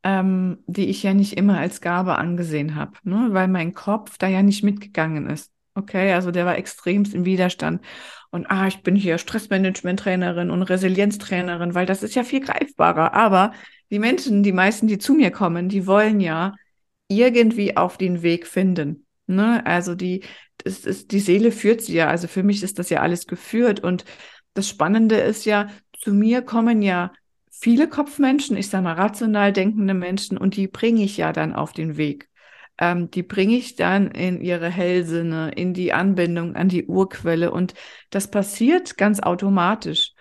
ähm, 0.03 0.63
die 0.67 0.85
ich 0.85 1.03
ja 1.03 1.13
nicht 1.13 1.33
immer 1.33 1.57
als 1.57 1.81
Gabe 1.81 2.17
angesehen 2.17 2.75
habe, 2.75 2.93
ne? 3.03 3.27
weil 3.31 3.49
mein 3.49 3.73
Kopf 3.73 4.17
da 4.17 4.27
ja 4.27 4.41
nicht 4.41 4.63
mitgegangen 4.63 5.29
ist. 5.29 5.51
Okay, 5.75 6.13
also 6.13 6.31
der 6.31 6.45
war 6.45 6.57
extremst 6.57 7.13
im 7.13 7.25
Widerstand. 7.25 7.83
Und 8.31 8.49
ah, 8.49 8.67
ich 8.67 8.83
bin 8.83 8.95
hier 8.95 9.17
Stressmanagement-Trainerin 9.17 10.49
und 10.49 10.63
Resilienztrainerin, 10.63 11.75
weil 11.75 11.85
das 11.85 12.03
ist 12.03 12.15
ja 12.15 12.23
viel 12.23 12.39
greifbarer. 12.39 13.13
Aber 13.13 13.51
die 13.89 13.99
Menschen, 13.99 14.43
die 14.43 14.51
meisten, 14.51 14.87
die 14.87 14.97
zu 14.97 15.13
mir 15.13 15.31
kommen, 15.31 15.69
die 15.69 15.87
wollen 15.87 16.19
ja 16.19 16.55
irgendwie 17.07 17.77
auf 17.77 17.97
den 17.97 18.21
Weg 18.21 18.47
finden. 18.47 19.05
Ne? 19.27 19.65
Also 19.65 19.95
die, 19.95 20.23
das 20.63 20.79
ist, 20.79 21.11
die 21.11 21.19
Seele 21.19 21.51
führt 21.51 21.81
sie 21.81 21.95
ja. 21.95 22.07
Also 22.07 22.27
für 22.27 22.43
mich 22.43 22.63
ist 22.63 22.79
das 22.79 22.89
ja 22.89 23.01
alles 23.01 23.27
geführt. 23.27 23.79
Und 23.79 24.05
das 24.53 24.67
Spannende 24.67 25.15
ist 25.15 25.45
ja, 25.45 25.69
zu 25.93 26.13
mir 26.13 26.41
kommen 26.41 26.81
ja 26.81 27.13
viele 27.49 27.87
Kopfmenschen, 27.87 28.57
ich 28.57 28.69
sage 28.69 28.83
mal 28.83 28.93
rational 28.93 29.51
denkende 29.53 29.93
Menschen, 29.93 30.37
und 30.37 30.55
die 30.55 30.67
bringe 30.67 31.03
ich 31.03 31.17
ja 31.17 31.33
dann 31.33 31.53
auf 31.53 31.73
den 31.73 31.97
Weg. 31.97 32.29
Ähm, 32.79 33.09
die 33.09 33.23
bringe 33.23 33.55
ich 33.55 33.75
dann 33.75 34.11
in 34.11 34.41
ihre 34.41 34.69
Hellsinne, 34.69 35.51
in 35.55 35.73
die 35.73 35.93
Anbindung 35.93 36.55
an 36.55 36.69
die 36.69 36.85
Urquelle. 36.85 37.51
Und 37.51 37.73
das 38.09 38.29
passiert 38.29 38.97
ganz 38.97 39.19
automatisch. 39.19 40.13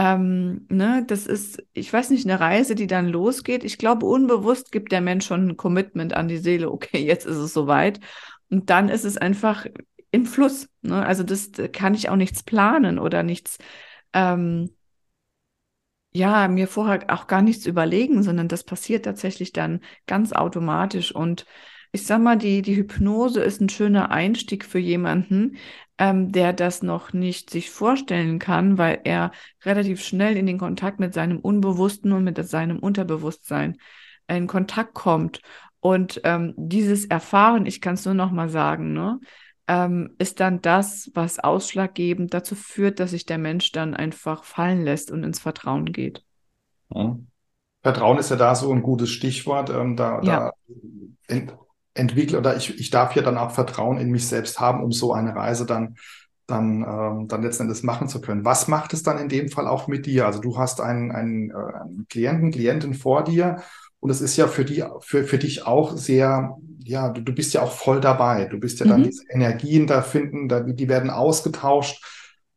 Ähm, 0.00 0.64
ne, 0.70 1.04
das 1.06 1.26
ist, 1.26 1.62
ich 1.74 1.92
weiß 1.92 2.08
nicht, 2.08 2.24
eine 2.24 2.40
Reise, 2.40 2.74
die 2.74 2.86
dann 2.86 3.06
losgeht. 3.06 3.64
Ich 3.64 3.76
glaube, 3.76 4.06
unbewusst 4.06 4.72
gibt 4.72 4.92
der 4.92 5.02
Mensch 5.02 5.26
schon 5.26 5.48
ein 5.48 5.56
Commitment 5.58 6.14
an 6.14 6.26
die 6.26 6.38
Seele. 6.38 6.70
Okay, 6.72 7.04
jetzt 7.04 7.26
ist 7.26 7.36
es 7.36 7.52
soweit. 7.52 8.00
Und 8.48 8.70
dann 8.70 8.88
ist 8.88 9.04
es 9.04 9.18
einfach 9.18 9.66
im 10.10 10.24
Fluss. 10.24 10.70
Ne? 10.80 11.04
Also 11.04 11.22
das 11.22 11.50
kann 11.74 11.92
ich 11.92 12.08
auch 12.08 12.16
nichts 12.16 12.42
planen 12.42 12.98
oder 12.98 13.22
nichts. 13.22 13.58
Ähm, 14.14 14.70
ja, 16.12 16.48
mir 16.48 16.66
vorher 16.66 17.04
auch 17.08 17.26
gar 17.26 17.42
nichts 17.42 17.66
überlegen, 17.66 18.22
sondern 18.22 18.48
das 18.48 18.64
passiert 18.64 19.04
tatsächlich 19.04 19.52
dann 19.52 19.80
ganz 20.06 20.32
automatisch. 20.32 21.14
Und 21.14 21.44
ich 21.92 22.06
sag 22.06 22.20
mal, 22.20 22.38
die, 22.38 22.62
die 22.62 22.76
Hypnose 22.76 23.42
ist 23.42 23.60
ein 23.60 23.68
schöner 23.68 24.10
Einstieg 24.10 24.64
für 24.64 24.78
jemanden, 24.78 25.56
ähm, 25.98 26.30
der 26.30 26.52
das 26.52 26.82
noch 26.82 27.12
nicht 27.12 27.50
sich 27.50 27.70
vorstellen 27.70 28.38
kann, 28.38 28.78
weil 28.78 29.00
er 29.04 29.32
relativ 29.64 30.02
schnell 30.02 30.36
in 30.36 30.46
den 30.46 30.58
Kontakt 30.58 31.00
mit 31.00 31.14
seinem 31.14 31.38
Unbewussten 31.38 32.12
und 32.12 32.24
mit 32.24 32.44
seinem 32.48 32.78
Unterbewusstsein 32.78 33.76
in 34.28 34.46
Kontakt 34.46 34.94
kommt. 34.94 35.40
Und 35.80 36.20
ähm, 36.24 36.54
dieses 36.56 37.06
Erfahren, 37.06 37.66
ich 37.66 37.80
kann 37.80 37.94
es 37.94 38.04
nur 38.04 38.14
noch 38.14 38.30
mal 38.30 38.48
sagen, 38.48 38.92
ne, 38.92 39.18
ähm, 39.66 40.14
ist 40.18 40.40
dann 40.40 40.60
das, 40.62 41.10
was 41.14 41.38
ausschlaggebend 41.38 42.32
dazu 42.34 42.54
führt, 42.54 43.00
dass 43.00 43.10
sich 43.10 43.26
der 43.26 43.38
Mensch 43.38 43.72
dann 43.72 43.94
einfach 43.94 44.44
fallen 44.44 44.84
lässt 44.84 45.10
und 45.10 45.24
ins 45.24 45.40
Vertrauen 45.40 45.86
geht. 45.86 46.22
Ja. 46.94 47.18
Vertrauen 47.82 48.18
ist 48.18 48.30
ja 48.30 48.36
da 48.36 48.54
so 48.54 48.70
ein 48.72 48.82
gutes 48.82 49.10
Stichwort. 49.10 49.70
Ähm, 49.70 49.96
da, 49.96 50.20
ja. 50.22 50.52
da 51.28 51.36
entwickle 51.94 52.38
oder 52.38 52.56
ich, 52.56 52.78
ich 52.78 52.90
darf 52.90 53.16
ja 53.16 53.22
dann 53.22 53.38
auch 53.38 53.50
Vertrauen 53.50 53.98
in 53.98 54.10
mich 54.10 54.26
selbst 54.26 54.60
haben, 54.60 54.82
um 54.82 54.92
so 54.92 55.12
eine 55.12 55.34
Reise 55.34 55.66
dann 55.66 55.96
dann, 56.50 56.82
ähm, 56.82 57.28
dann 57.28 57.42
letzten 57.42 57.64
Endes 57.64 57.82
machen 57.82 58.08
zu 58.08 58.20
können. 58.20 58.44
Was 58.44 58.68
macht 58.68 58.92
es 58.92 59.02
dann 59.02 59.18
in 59.18 59.28
dem 59.28 59.48
Fall 59.48 59.66
auch 59.66 59.86
mit 59.86 60.06
dir? 60.06 60.26
Also 60.26 60.40
du 60.40 60.58
hast 60.58 60.80
einen, 60.80 61.12
einen, 61.12 61.50
äh, 61.50 61.54
einen 61.54 62.06
Klienten, 62.08 62.50
Klientin 62.50 62.94
vor 62.94 63.24
dir 63.24 63.62
und 64.00 64.10
es 64.10 64.20
ist 64.20 64.36
ja 64.36 64.48
für, 64.48 64.64
die, 64.64 64.82
für, 65.00 65.24
für 65.24 65.38
dich 65.38 65.66
auch 65.66 65.96
sehr, 65.96 66.56
ja, 66.78 67.10
du, 67.10 67.20
du 67.20 67.32
bist 67.32 67.54
ja 67.54 67.62
auch 67.62 67.72
voll 67.72 68.00
dabei. 68.00 68.46
Du 68.46 68.58
bist 68.58 68.80
ja 68.80 68.86
dann 68.86 69.00
mhm. 69.00 69.04
diese 69.04 69.24
Energien 69.30 69.86
da 69.86 70.02
finden, 70.02 70.48
da, 70.48 70.60
die 70.60 70.88
werden 70.88 71.10
ausgetauscht. 71.10 72.02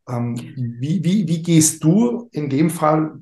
Ähm, 0.08 0.36
wie, 0.56 1.04
wie, 1.04 1.28
wie 1.28 1.42
gehst 1.42 1.84
du 1.84 2.28
in 2.32 2.50
dem 2.50 2.70
Fall 2.70 3.18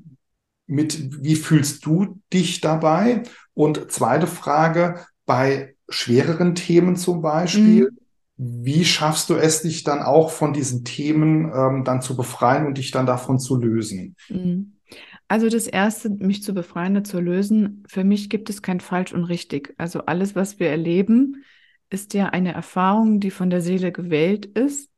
mit, 0.65 1.23
wie 1.23 1.35
fühlst 1.35 1.85
du 1.85 2.19
dich 2.31 2.61
dabei? 2.61 3.23
Und 3.53 3.91
zweite 3.91 4.27
Frage, 4.27 5.05
bei 5.25 5.72
schwereren 5.93 6.55
Themen 6.55 6.95
zum 6.95 7.21
Beispiel, 7.21 7.91
mhm. 8.37 8.65
wie 8.65 8.85
schaffst 8.85 9.29
du 9.29 9.35
es, 9.35 9.61
dich 9.61 9.83
dann 9.83 10.01
auch 10.01 10.31
von 10.31 10.53
diesen 10.53 10.83
Themen 10.83 11.51
ähm, 11.53 11.83
dann 11.83 12.01
zu 12.01 12.17
befreien 12.17 12.65
und 12.65 12.77
dich 12.77 12.91
dann 12.91 13.05
davon 13.05 13.39
zu 13.39 13.55
lösen? 13.57 14.15
Mhm. 14.29 14.73
Also 15.27 15.49
das 15.49 15.67
Erste, 15.67 16.09
mich 16.09 16.43
zu 16.43 16.53
befreien, 16.53 17.05
zu 17.05 17.19
lösen, 17.19 17.83
für 17.87 18.03
mich 18.03 18.29
gibt 18.29 18.49
es 18.49 18.61
kein 18.61 18.79
falsch 18.79 19.13
und 19.13 19.23
richtig. 19.23 19.73
Also 19.77 20.01
alles, 20.05 20.35
was 20.35 20.59
wir 20.59 20.69
erleben, 20.69 21.43
ist 21.89 22.13
ja 22.13 22.27
eine 22.27 22.53
Erfahrung, 22.53 23.19
die 23.19 23.31
von 23.31 23.49
der 23.49 23.61
Seele 23.61 23.91
gewählt 23.91 24.45
ist. 24.45 24.89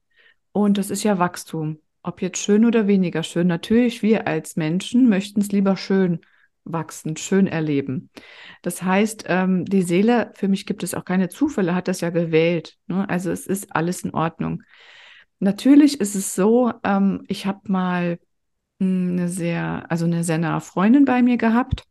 Und 0.52 0.78
das 0.78 0.90
ist 0.90 1.04
ja 1.04 1.20
Wachstum. 1.20 1.80
Ob 2.04 2.22
jetzt 2.22 2.38
schön 2.38 2.66
oder 2.66 2.88
weniger 2.88 3.24
schön. 3.24 3.48
Natürlich, 3.48 4.02
wir 4.02 4.28
als 4.28 4.56
Menschen 4.56 5.10
möchten 5.10 5.42
es 5.42 5.52
lieber 5.52 5.78
schön 5.78 6.20
wachsen, 6.65 7.15
schön 7.17 7.48
erleben. 7.48 8.10
Das 8.62 8.84
heißt, 8.84 9.25
ähm, 9.27 9.65
die 9.65 9.84
Seele, 9.84 10.31
für 10.36 10.48
mich 10.48 10.65
gibt 10.65 10.84
es 10.84 10.93
auch 10.93 11.05
keine 11.05 11.29
Zufälle, 11.29 11.75
hat 11.75 11.88
das 11.88 12.01
ja 12.01 12.10
gewählt. 12.10 12.77
Ne? 12.88 13.07
Also 13.10 13.31
es 13.31 13.48
ist 13.48 13.75
alles 13.75 14.01
in 14.01 14.13
Ordnung. 14.13 14.63
Natürlich 15.39 16.01
ist 16.01 16.15
es 16.15 16.34
so, 16.36 16.72
ähm, 16.84 17.24
ich 17.27 17.45
habe 17.45 17.62
mal 17.72 18.19
eine 18.79 19.29
sehr, 19.29 19.86
also 19.89 20.05
eine 20.05 20.24
sehr 20.24 20.38
nahe 20.38 20.62
Freundin 20.62 21.05
bei 21.05 21.22
mir 21.22 21.38
gehabt. 21.38 21.84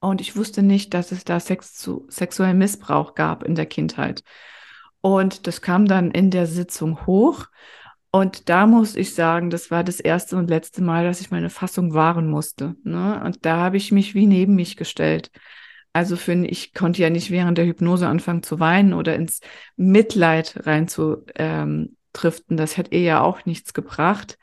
Und 0.00 0.20
ich 0.20 0.36
wusste 0.36 0.62
nicht, 0.62 0.92
dass 0.94 1.12
es 1.12 1.24
da 1.24 1.40
Sex 1.40 1.74
zu, 1.74 2.06
sexuellen 2.08 2.58
Missbrauch 2.58 3.14
gab 3.14 3.42
in 3.42 3.54
der 3.54 3.66
Kindheit. 3.66 4.22
Und 5.00 5.46
das 5.46 5.62
kam 5.62 5.86
dann 5.86 6.10
in 6.10 6.30
der 6.30 6.46
Sitzung 6.46 7.06
hoch. 7.06 7.46
Und 8.14 8.48
da 8.48 8.68
muss 8.68 8.94
ich 8.94 9.12
sagen, 9.12 9.50
das 9.50 9.72
war 9.72 9.82
das 9.82 9.98
erste 9.98 10.36
und 10.36 10.48
letzte 10.48 10.82
Mal, 10.82 11.02
dass 11.02 11.20
ich 11.20 11.32
meine 11.32 11.50
Fassung 11.50 11.94
wahren 11.94 12.28
musste. 12.28 12.76
Ne? 12.84 13.20
Und 13.24 13.44
da 13.44 13.56
habe 13.56 13.76
ich 13.76 13.90
mich 13.90 14.14
wie 14.14 14.28
neben 14.28 14.54
mich 14.54 14.76
gestellt. 14.76 15.32
Also 15.92 16.14
für, 16.14 16.34
ich 16.46 16.74
konnte 16.74 17.02
ja 17.02 17.10
nicht 17.10 17.32
während 17.32 17.58
der 17.58 17.66
Hypnose 17.66 18.06
anfangen 18.06 18.44
zu 18.44 18.60
weinen 18.60 18.94
oder 18.94 19.16
ins 19.16 19.40
Mitleid 19.74 20.64
rein 20.64 20.86
zu 20.86 21.24
ähm. 21.34 21.96
Das 22.46 22.76
hätte 22.76 22.94
ihr 22.94 23.00
ja 23.00 23.20
auch 23.22 23.44
nichts 23.44 23.74
gebracht 23.74 24.38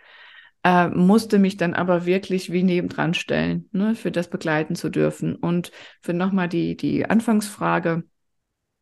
äh, 0.66 0.90
musste 0.90 1.40
mich 1.40 1.56
dann 1.56 1.74
aber 1.74 2.06
wirklich 2.06 2.52
wie 2.52 2.64
nebendran 2.64 3.14
stellen, 3.14 3.70
ne, 3.72 3.96
für 3.96 4.12
das 4.12 4.30
begleiten 4.30 4.76
zu 4.76 4.90
dürfen 4.90 5.36
und 5.36 5.72
für 6.02 6.14
nochmal 6.14 6.50
die, 6.50 6.76
die 6.76 7.06
Anfangsfrage 7.10 8.04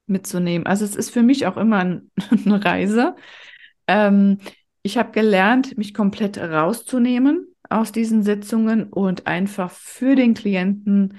mitzunehmen. 0.08 0.66
Also 0.66 0.86
es 0.86 0.96
ist 0.96 1.12
für 1.12 1.22
mich 1.22 1.46
auch 1.46 1.58
immer 1.58 1.78
ein, 1.78 2.12
eine 2.46 2.66
Reise. 2.66 3.16
Ähm, 3.88 4.40
ich 4.82 4.98
habe 4.98 5.12
gelernt, 5.12 5.78
mich 5.78 5.94
komplett 5.94 6.38
rauszunehmen 6.38 7.48
aus 7.70 7.92
diesen 7.92 8.24
Sitzungen 8.24 8.84
und 8.84 9.28
einfach 9.28 9.72
für 9.72 10.16
den 10.16 10.34
Klienten 10.34 11.18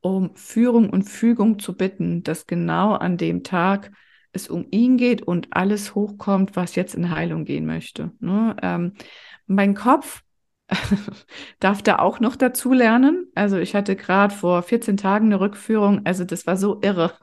um 0.00 0.34
Führung 0.34 0.90
und 0.90 1.02
Fügung 1.02 1.58
zu 1.58 1.76
bitten, 1.76 2.22
dass 2.22 2.46
genau 2.46 2.94
an 2.94 3.16
dem 3.16 3.42
Tag 3.42 3.90
es 4.32 4.48
um 4.48 4.66
ihn 4.70 4.96
geht 4.96 5.22
und 5.22 5.48
alles 5.50 5.94
hochkommt, 5.94 6.56
was 6.56 6.74
jetzt 6.74 6.94
in 6.94 7.10
Heilung 7.10 7.44
gehen 7.44 7.66
möchte. 7.66 8.12
Ne? 8.20 8.56
Ähm, 8.62 8.94
mein 9.46 9.74
Kopf 9.74 10.22
darf 11.60 11.82
da 11.82 11.98
auch 11.98 12.20
noch 12.20 12.36
dazu 12.36 12.72
lernen. 12.72 13.26
Also 13.34 13.58
ich 13.58 13.74
hatte 13.74 13.96
gerade 13.96 14.34
vor 14.34 14.62
14 14.62 14.96
Tagen 14.96 15.26
eine 15.26 15.40
Rückführung. 15.40 16.02
Also 16.04 16.24
das 16.24 16.46
war 16.46 16.56
so 16.56 16.80
irre. 16.82 17.12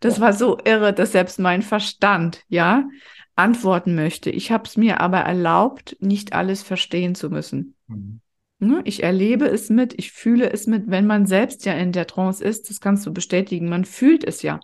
Das 0.00 0.20
war 0.20 0.32
so 0.32 0.58
irre, 0.64 0.92
dass 0.92 1.12
selbst 1.12 1.38
mein 1.38 1.62
Verstand, 1.62 2.42
ja, 2.48 2.88
antworten 3.36 3.94
möchte. 3.94 4.30
Ich 4.30 4.50
habe 4.50 4.64
es 4.64 4.76
mir 4.76 5.00
aber 5.00 5.18
erlaubt, 5.18 5.96
nicht 6.00 6.32
alles 6.32 6.62
verstehen 6.62 7.14
zu 7.14 7.30
müssen. 7.30 7.74
Mhm. 7.88 8.20
Ne, 8.60 8.80
ich 8.84 9.02
erlebe 9.02 9.46
es 9.46 9.68
mit, 9.68 9.98
ich 9.98 10.12
fühle 10.12 10.50
es 10.50 10.66
mit. 10.66 10.84
Wenn 10.86 11.06
man 11.06 11.26
selbst 11.26 11.66
ja 11.66 11.74
in 11.74 11.92
der 11.92 12.06
Trance 12.06 12.42
ist, 12.42 12.70
das 12.70 12.80
kannst 12.80 13.04
du 13.04 13.12
bestätigen, 13.12 13.68
man 13.68 13.84
fühlt 13.84 14.24
es 14.24 14.42
ja. 14.42 14.60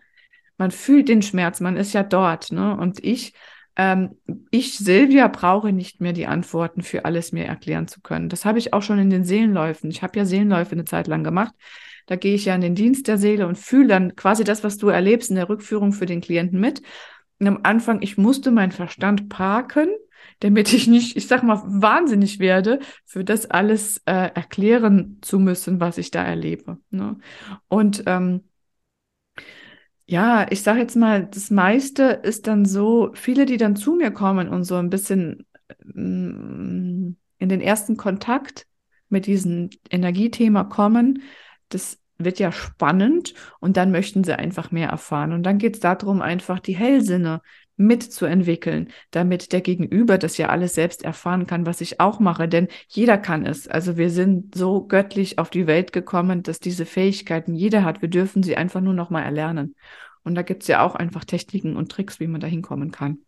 Man 0.56 0.70
fühlt 0.70 1.08
den 1.08 1.22
Schmerz, 1.22 1.60
man 1.60 1.76
ist 1.76 1.92
ja 1.92 2.02
dort. 2.02 2.52
Ne? 2.52 2.76
Und 2.76 3.02
ich 3.02 3.34
ähm, 3.76 4.18
ich, 4.50 4.76
Silvia, 4.76 5.28
brauche 5.28 5.72
nicht 5.72 6.00
mehr 6.00 6.12
die 6.12 6.26
Antworten 6.26 6.82
für 6.82 7.04
alles 7.04 7.32
mir 7.32 7.46
erklären 7.46 7.88
zu 7.88 8.00
können. 8.00 8.28
Das 8.28 8.44
habe 8.44 8.58
ich 8.58 8.74
auch 8.74 8.82
schon 8.82 8.98
in 8.98 9.08
den 9.08 9.24
Seelenläufen. 9.24 9.90
Ich 9.90 10.02
habe 10.02 10.18
ja 10.18 10.26
Seelenläufe 10.26 10.72
eine 10.72 10.84
Zeit 10.84 11.06
lang 11.06 11.24
gemacht. 11.24 11.54
Da 12.06 12.16
gehe 12.16 12.34
ich 12.34 12.44
ja 12.44 12.54
in 12.54 12.60
den 12.60 12.74
Dienst 12.74 13.08
der 13.08 13.16
Seele 13.16 13.46
und 13.46 13.56
fühle 13.56 13.88
dann 13.88 14.16
quasi 14.16 14.44
das, 14.44 14.64
was 14.64 14.76
du 14.76 14.88
erlebst 14.88 15.30
in 15.30 15.36
der 15.36 15.48
Rückführung 15.48 15.92
für 15.92 16.06
den 16.06 16.20
Klienten 16.20 16.60
mit. 16.60 16.82
Am 17.40 17.60
Anfang, 17.62 18.02
ich 18.02 18.18
musste 18.18 18.50
meinen 18.50 18.72
Verstand 18.72 19.28
parken, 19.28 19.88
damit 20.40 20.72
ich 20.72 20.86
nicht, 20.86 21.16
ich 21.16 21.26
sag 21.26 21.42
mal, 21.42 21.62
wahnsinnig 21.64 22.38
werde, 22.38 22.80
für 23.04 23.24
das 23.24 23.46
alles 23.46 23.98
äh, 24.06 24.30
erklären 24.34 25.18
zu 25.22 25.38
müssen, 25.38 25.80
was 25.80 25.98
ich 25.98 26.10
da 26.10 26.22
erlebe. 26.22 26.78
Ne? 26.90 27.16
Und 27.68 28.02
ähm, 28.06 28.42
ja, 30.06 30.46
ich 30.50 30.62
sage 30.62 30.80
jetzt 30.80 30.96
mal, 30.96 31.26
das 31.26 31.50
meiste 31.50 32.02
ist 32.02 32.46
dann 32.46 32.64
so, 32.64 33.10
viele, 33.14 33.46
die 33.46 33.56
dann 33.56 33.76
zu 33.76 33.94
mir 33.94 34.10
kommen 34.10 34.48
und 34.48 34.64
so 34.64 34.74
ein 34.76 34.90
bisschen 34.90 35.46
mm, 35.84 37.12
in 37.38 37.48
den 37.48 37.60
ersten 37.60 37.96
Kontakt 37.96 38.66
mit 39.08 39.26
diesem 39.26 39.70
Energiethema 39.90 40.64
kommen, 40.64 41.22
das 41.68 41.98
wird 42.24 42.38
ja 42.38 42.52
spannend 42.52 43.34
und 43.60 43.76
dann 43.76 43.90
möchten 43.90 44.24
sie 44.24 44.38
einfach 44.38 44.70
mehr 44.70 44.88
erfahren. 44.88 45.32
Und 45.32 45.42
dann 45.44 45.58
geht 45.58 45.74
es 45.74 45.80
darum, 45.80 46.22
einfach 46.22 46.60
die 46.60 46.76
Hellsinne 46.76 47.40
mitzuentwickeln, 47.76 48.88
damit 49.10 49.52
der 49.52 49.62
Gegenüber 49.62 50.18
das 50.18 50.36
ja 50.36 50.50
alles 50.50 50.74
selbst 50.74 51.02
erfahren 51.02 51.46
kann, 51.46 51.64
was 51.64 51.80
ich 51.80 51.98
auch 51.98 52.20
mache. 52.20 52.46
Denn 52.46 52.68
jeder 52.88 53.16
kann 53.16 53.46
es. 53.46 53.66
Also 53.66 53.96
wir 53.96 54.10
sind 54.10 54.54
so 54.54 54.86
göttlich 54.86 55.38
auf 55.38 55.48
die 55.48 55.66
Welt 55.66 55.92
gekommen, 55.92 56.42
dass 56.42 56.60
diese 56.60 56.84
Fähigkeiten 56.84 57.54
jeder 57.54 57.84
hat. 57.84 58.02
Wir 58.02 58.10
dürfen 58.10 58.42
sie 58.42 58.56
einfach 58.56 58.82
nur 58.82 58.94
noch 58.94 59.08
mal 59.08 59.22
erlernen. 59.22 59.74
Und 60.22 60.34
da 60.34 60.42
gibt 60.42 60.62
es 60.62 60.68
ja 60.68 60.84
auch 60.84 60.94
einfach 60.94 61.24
Techniken 61.24 61.76
und 61.76 61.90
Tricks, 61.90 62.20
wie 62.20 62.26
man 62.26 62.40
da 62.40 62.46
hinkommen 62.46 62.90
kann. 62.90 63.20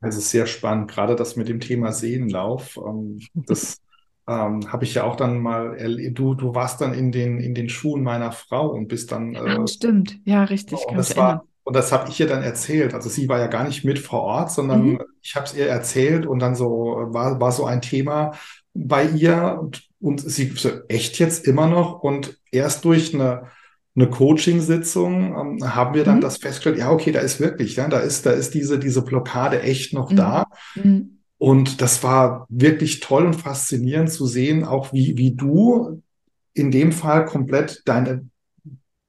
Es 0.00 0.16
ist 0.16 0.30
sehr 0.30 0.46
spannend, 0.46 0.90
gerade 0.90 1.16
das 1.16 1.36
mit 1.36 1.48
dem 1.48 1.60
Thema 1.60 1.92
Seenlauf. 1.92 2.76
Ähm, 2.76 3.20
das 3.34 3.80
ähm, 4.28 4.72
habe 4.72 4.84
ich 4.84 4.94
ja 4.94 5.04
auch 5.04 5.16
dann 5.16 5.38
mal. 5.38 5.76
Du, 6.12 6.34
du 6.34 6.54
warst 6.54 6.80
dann 6.80 6.94
in 6.94 7.12
den, 7.12 7.38
in 7.38 7.54
den 7.54 7.68
Schuhen 7.68 8.02
meiner 8.02 8.32
Frau 8.32 8.68
und 8.68 8.88
bist 8.88 9.12
dann. 9.12 9.34
Äh, 9.34 9.38
ah, 9.38 9.66
stimmt, 9.66 10.18
ja, 10.24 10.44
richtig. 10.44 10.78
Und 10.86 10.96
das 10.96 11.16
war, 11.16 11.44
und 11.64 11.74
das 11.74 11.92
habe 11.92 12.08
ich 12.10 12.20
ihr 12.20 12.26
dann 12.26 12.42
erzählt. 12.42 12.94
Also 12.94 13.08
sie 13.08 13.28
war 13.28 13.38
ja 13.38 13.46
gar 13.46 13.64
nicht 13.64 13.84
mit 13.84 13.98
vor 13.98 14.22
Ort, 14.22 14.52
sondern 14.52 14.82
mhm. 14.82 15.02
ich 15.22 15.34
habe 15.34 15.46
es 15.46 15.54
ihr 15.54 15.66
erzählt 15.66 16.26
und 16.26 16.38
dann 16.38 16.54
so 16.54 16.68
war, 17.08 17.40
war 17.40 17.52
so 17.52 17.66
ein 17.66 17.82
Thema 17.82 18.32
bei 18.74 19.04
ihr 19.04 19.58
und, 19.60 19.88
und 20.00 20.20
sie 20.20 20.52
so, 20.56 20.70
echt 20.88 21.18
jetzt 21.18 21.46
immer 21.46 21.66
noch 21.66 22.02
und 22.02 22.38
erst 22.50 22.84
durch 22.84 23.14
eine 23.14 23.48
eine 23.96 24.10
Coaching-Sitzung 24.10 25.58
ähm, 25.62 25.74
haben 25.74 25.94
wir 25.94 26.04
dann 26.04 26.16
mhm. 26.16 26.20
das 26.20 26.36
festgestellt, 26.36 26.78
ja, 26.78 26.90
okay, 26.90 27.12
da 27.12 27.20
ist 27.20 27.40
wirklich, 27.40 27.76
ja, 27.76 27.88
da 27.88 27.98
ist, 27.98 28.26
da 28.26 28.30
ist 28.32 28.52
diese, 28.52 28.78
diese 28.78 29.02
Blockade 29.02 29.62
echt 29.62 29.94
noch 29.94 30.10
mhm. 30.10 30.16
da. 30.16 30.46
Mhm. 30.74 31.15
Und 31.46 31.80
das 31.80 32.02
war 32.02 32.44
wirklich 32.48 32.98
toll 32.98 33.24
und 33.24 33.34
faszinierend 33.34 34.10
zu 34.10 34.26
sehen, 34.26 34.64
auch 34.64 34.92
wie, 34.92 35.16
wie 35.16 35.36
du 35.36 36.02
in 36.54 36.72
dem 36.72 36.90
Fall 36.90 37.24
komplett 37.24 37.82
deine 37.84 38.28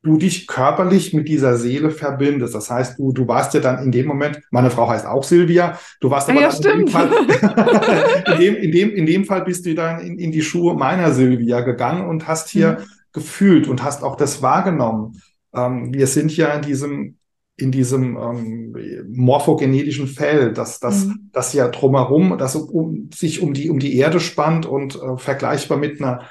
du 0.04 0.18
dich 0.18 0.46
körperlich 0.46 1.16
mit 1.16 1.28
dieser 1.28 1.58
Seele 1.58 1.90
verbindest. 1.90 2.54
Das 2.54 2.70
heißt, 2.70 3.00
du, 3.00 3.12
du 3.12 3.28
warst 3.28 3.56
ja 3.56 3.60
dann 3.60 3.84
in 3.84 3.92
dem 3.92 4.06
Moment, 4.06 4.40
meine 4.52 4.70
Frau 4.70 4.88
heißt 4.88 5.08
auch 5.08 5.24
Silvia, 5.24 5.80
du 6.00 6.12
warst 6.12 6.30
aber 6.30 6.42
ja, 6.42 6.52
dann 6.52 6.82
in 6.82 6.86
dem, 6.86 6.94
Fall, 6.94 7.10
in, 8.34 8.40
dem, 8.40 8.56
in, 8.56 8.72
dem, 8.72 8.90
in 8.92 9.06
dem 9.08 9.26
Fall 9.26 9.44
bist 9.44 9.66
du 9.66 9.74
dann 9.74 10.00
in, 10.02 10.20
in 10.20 10.32
die 10.32 10.44
Schuhe 10.44 10.76
meiner 10.76 11.14
Silvia 11.14 11.62
gegangen 11.62 12.08
und 12.08 12.28
hast 12.28 12.50
hier 12.50 12.74
mhm. 12.74 12.84
gefühlt 13.14 13.68
und 13.68 13.82
hast 13.82 14.04
auch 14.04 14.16
das 14.16 14.44
wahrgenommen. 14.44 15.24
Ähm, 15.56 15.92
wir 15.92 16.06
sind 16.06 16.38
ja 16.38 16.54
in 16.54 16.62
diesem 16.62 17.17
in 17.58 17.72
diesem 17.72 18.16
ähm, 18.18 19.06
morphogenetischen 19.10 20.08
Feld, 20.08 20.60
dass 20.60 20.80
das, 20.80 21.06
mhm. 21.06 21.30
das 21.34 21.54
ja 21.54 21.68
drumherum, 21.68 22.38
das 22.38 22.56
um, 22.56 23.10
sich 23.12 23.42
um 23.42 23.54
die, 23.54 23.72
um 23.72 23.80
die 23.80 23.98
Erde 23.98 24.20
spannt 24.20 24.68
und 24.68 24.96
äh, 24.96 25.18
vergleichbar 25.18 25.78
mit 25.78 26.00
einer, 26.00 26.22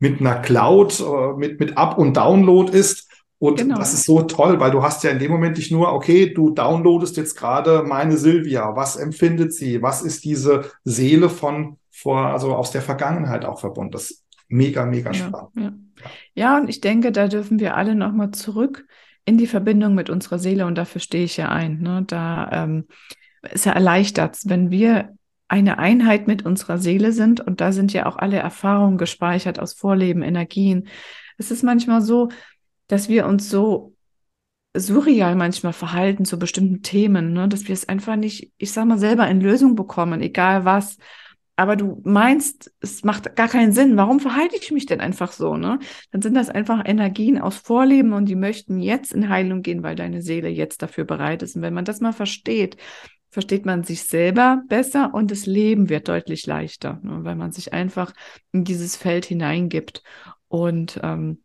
mit 0.00 0.20
einer 0.20 0.34
Cloud, 0.34 1.00
äh, 1.00 1.38
mit, 1.38 1.60
mit 1.60 1.78
Up- 1.78 1.98
und 1.98 2.16
Download 2.16 2.76
ist. 2.76 3.08
Und 3.38 3.58
genau. 3.58 3.76
das 3.76 3.94
ist 3.94 4.04
so 4.04 4.22
toll, 4.22 4.58
weil 4.58 4.72
du 4.72 4.82
hast 4.82 5.04
ja 5.04 5.10
in 5.10 5.20
dem 5.20 5.30
Moment 5.30 5.56
nicht 5.56 5.70
nur, 5.70 5.92
okay, 5.92 6.32
du 6.32 6.50
downloadest 6.50 7.16
jetzt 7.16 7.36
gerade 7.36 7.84
meine 7.84 8.16
Silvia. 8.16 8.74
Was 8.74 8.96
empfindet 8.96 9.52
sie? 9.52 9.82
Was 9.82 10.02
ist 10.02 10.24
diese 10.24 10.70
Seele 10.84 11.28
von 11.28 11.76
vor, 11.90 12.26
also 12.26 12.54
aus 12.54 12.72
der 12.72 12.82
Vergangenheit 12.82 13.44
auch 13.44 13.60
verbunden? 13.60 13.92
Das 13.92 14.10
ist 14.10 14.24
mega, 14.48 14.84
mega 14.84 15.12
spannend. 15.14 15.50
Ja, 15.56 15.62
ja. 15.62 15.72
ja 16.34 16.58
und 16.58 16.68
ich 16.68 16.80
denke, 16.80 17.10
da 17.10 17.26
dürfen 17.26 17.58
wir 17.58 17.76
alle 17.76 17.94
nochmal 17.94 18.32
zurück 18.32 18.86
in 19.24 19.38
die 19.38 19.46
Verbindung 19.46 19.94
mit 19.94 20.10
unserer 20.10 20.38
Seele 20.38 20.66
und 20.66 20.76
dafür 20.76 21.00
stehe 21.00 21.24
ich 21.24 21.36
ja 21.36 21.48
ein. 21.48 21.80
Ne? 21.80 22.04
Da 22.06 22.48
ähm, 22.52 22.86
ist 23.50 23.66
ja 23.66 23.72
erleichtert, 23.72 24.38
wenn 24.44 24.70
wir 24.70 25.16
eine 25.48 25.78
Einheit 25.78 26.26
mit 26.26 26.46
unserer 26.46 26.78
Seele 26.78 27.12
sind 27.12 27.40
und 27.40 27.60
da 27.60 27.72
sind 27.72 27.92
ja 27.92 28.06
auch 28.06 28.16
alle 28.16 28.38
Erfahrungen 28.38 28.98
gespeichert 28.98 29.58
aus 29.60 29.74
Vorleben, 29.74 30.22
Energien. 30.22 30.88
Es 31.36 31.50
ist 31.50 31.62
manchmal 31.62 32.00
so, 32.00 32.30
dass 32.88 33.08
wir 33.08 33.26
uns 33.26 33.50
so 33.50 33.94
surreal 34.74 35.36
manchmal 35.36 35.74
verhalten 35.74 36.24
zu 36.24 36.38
bestimmten 36.38 36.82
Themen, 36.82 37.32
ne? 37.32 37.48
dass 37.48 37.68
wir 37.68 37.74
es 37.74 37.88
einfach 37.88 38.16
nicht, 38.16 38.52
ich 38.56 38.72
sag 38.72 38.86
mal, 38.86 38.98
selber 38.98 39.28
in 39.28 39.40
Lösung 39.40 39.74
bekommen, 39.74 40.22
egal 40.22 40.64
was 40.64 40.96
aber 41.62 41.76
du 41.76 42.00
meinst, 42.02 42.72
es 42.80 43.04
macht 43.04 43.36
gar 43.36 43.46
keinen 43.46 43.72
Sinn. 43.72 43.96
Warum 43.96 44.18
verhalte 44.18 44.56
ich 44.60 44.72
mich 44.72 44.84
denn 44.86 45.00
einfach 45.00 45.30
so, 45.30 45.56
ne? 45.56 45.78
Dann 46.10 46.20
sind 46.20 46.34
das 46.34 46.50
einfach 46.50 46.82
Energien 46.84 47.38
aus 47.38 47.56
Vorleben 47.56 48.14
und 48.14 48.24
die 48.24 48.34
möchten 48.34 48.80
jetzt 48.80 49.12
in 49.12 49.28
Heilung 49.28 49.62
gehen, 49.62 49.84
weil 49.84 49.94
deine 49.94 50.22
Seele 50.22 50.48
jetzt 50.48 50.82
dafür 50.82 51.04
bereit 51.04 51.40
ist. 51.40 51.54
Und 51.54 51.62
wenn 51.62 51.72
man 51.72 51.84
das 51.84 52.00
mal 52.00 52.12
versteht, 52.12 52.78
versteht 53.30 53.64
man 53.64 53.84
sich 53.84 54.02
selber 54.02 54.64
besser 54.68 55.14
und 55.14 55.30
das 55.30 55.46
Leben 55.46 55.88
wird 55.88 56.08
deutlich 56.08 56.46
leichter, 56.46 56.98
ne? 57.04 57.20
weil 57.22 57.36
man 57.36 57.52
sich 57.52 57.72
einfach 57.72 58.12
in 58.50 58.64
dieses 58.64 58.96
Feld 58.96 59.24
hineingibt. 59.24 60.02
Und 60.48 60.98
ähm, 61.04 61.42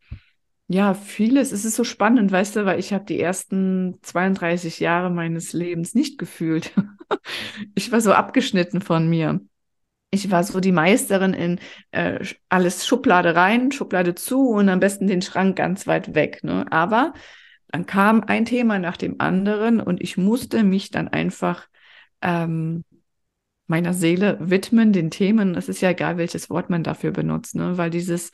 ja, 0.66 0.94
vieles, 0.94 1.52
es 1.52 1.64
ist 1.64 1.76
so 1.76 1.84
spannend, 1.84 2.32
weißt 2.32 2.56
du, 2.56 2.64
weil 2.66 2.80
ich 2.80 2.92
habe 2.92 3.04
die 3.04 3.20
ersten 3.20 3.98
32 4.02 4.80
Jahre 4.80 5.10
meines 5.10 5.52
Lebens 5.52 5.94
nicht 5.94 6.18
gefühlt. 6.18 6.72
ich 7.76 7.92
war 7.92 8.00
so 8.00 8.12
abgeschnitten 8.12 8.80
von 8.80 9.08
mir 9.08 9.40
ich 10.10 10.30
war 10.30 10.42
so 10.44 10.60
die 10.60 10.72
Meisterin 10.72 11.34
in 11.34 11.60
äh, 11.90 12.24
alles 12.48 12.86
Schublade 12.86 13.34
rein, 13.34 13.72
Schublade 13.72 14.14
zu 14.14 14.48
und 14.48 14.68
am 14.68 14.80
besten 14.80 15.06
den 15.06 15.22
Schrank 15.22 15.56
ganz 15.56 15.86
weit 15.86 16.14
weg. 16.14 16.42
Ne? 16.42 16.66
Aber 16.70 17.12
dann 17.68 17.86
kam 17.86 18.22
ein 18.24 18.44
Thema 18.46 18.78
nach 18.78 18.96
dem 18.96 19.16
anderen 19.20 19.80
und 19.80 20.02
ich 20.02 20.16
musste 20.16 20.64
mich 20.64 20.90
dann 20.90 21.08
einfach 21.08 21.68
ähm, 22.22 22.84
meiner 23.66 23.92
Seele 23.92 24.38
widmen, 24.40 24.92
den 24.92 25.10
Themen. 25.10 25.54
Es 25.54 25.68
ist 25.68 25.82
ja 25.82 25.90
egal, 25.90 26.16
welches 26.16 26.48
Wort 26.48 26.70
man 26.70 26.82
dafür 26.82 27.10
benutzt, 27.10 27.54
ne? 27.54 27.76
weil 27.76 27.90
dieses 27.90 28.32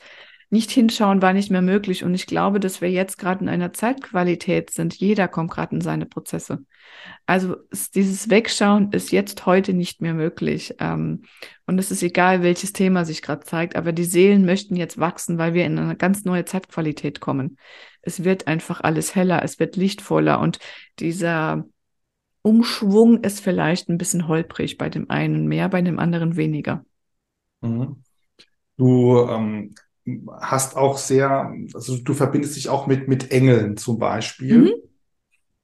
nicht 0.55 0.71
hinschauen 0.71 1.21
war 1.21 1.33
nicht 1.33 1.51
mehr 1.51 1.61
möglich. 1.61 2.05
Und 2.05 2.13
ich 2.13 2.27
glaube, 2.27 2.61
dass 2.61 2.79
wir 2.79 2.89
jetzt 2.89 3.17
gerade 3.17 3.41
in 3.41 3.49
einer 3.49 3.73
Zeitqualität 3.73 4.69
sind. 4.69 4.95
Jeder 4.95 5.27
kommt 5.27 5.51
gerade 5.51 5.75
in 5.75 5.81
seine 5.81 6.05
Prozesse. 6.05 6.65
Also 7.25 7.57
dieses 7.93 8.29
Wegschauen 8.29 8.93
ist 8.93 9.11
jetzt 9.11 9.45
heute 9.45 9.73
nicht 9.73 10.01
mehr 10.01 10.13
möglich. 10.13 10.73
Ähm, 10.79 11.23
und 11.67 11.77
es 11.77 11.91
ist 11.91 12.03
egal, 12.03 12.41
welches 12.41 12.71
Thema 12.71 13.03
sich 13.03 13.21
gerade 13.21 13.43
zeigt, 13.43 13.75
aber 13.75 13.91
die 13.91 14.05
Seelen 14.05 14.45
möchten 14.45 14.77
jetzt 14.77 14.97
wachsen, 14.97 15.37
weil 15.37 15.53
wir 15.53 15.65
in 15.65 15.77
eine 15.77 15.97
ganz 15.97 16.23
neue 16.23 16.45
Zeitqualität 16.45 17.19
kommen. 17.19 17.57
Es 18.01 18.23
wird 18.23 18.47
einfach 18.47 18.79
alles 18.79 19.13
heller, 19.13 19.43
es 19.43 19.59
wird 19.59 19.75
lichtvoller 19.75 20.39
und 20.39 20.59
dieser 20.99 21.65
Umschwung 22.43 23.23
ist 23.23 23.41
vielleicht 23.41 23.89
ein 23.89 23.97
bisschen 23.97 24.29
holprig 24.29 24.77
bei 24.77 24.89
dem 24.89 25.09
einen 25.09 25.47
mehr, 25.47 25.67
bei 25.67 25.81
dem 25.81 25.99
anderen 25.99 26.37
weniger. 26.37 26.85
Mhm. 27.59 27.97
Du 28.77 29.19
ähm, 29.29 29.73
hast 30.39 30.75
auch 30.75 30.97
sehr, 30.97 31.53
also 31.73 31.97
du 31.97 32.13
verbindest 32.13 32.55
dich 32.55 32.69
auch 32.69 32.87
mit, 32.87 33.07
mit 33.07 33.31
Engeln 33.31 33.77
zum 33.77 33.97
Beispiel. 33.97 34.57
Mhm. 34.57 34.73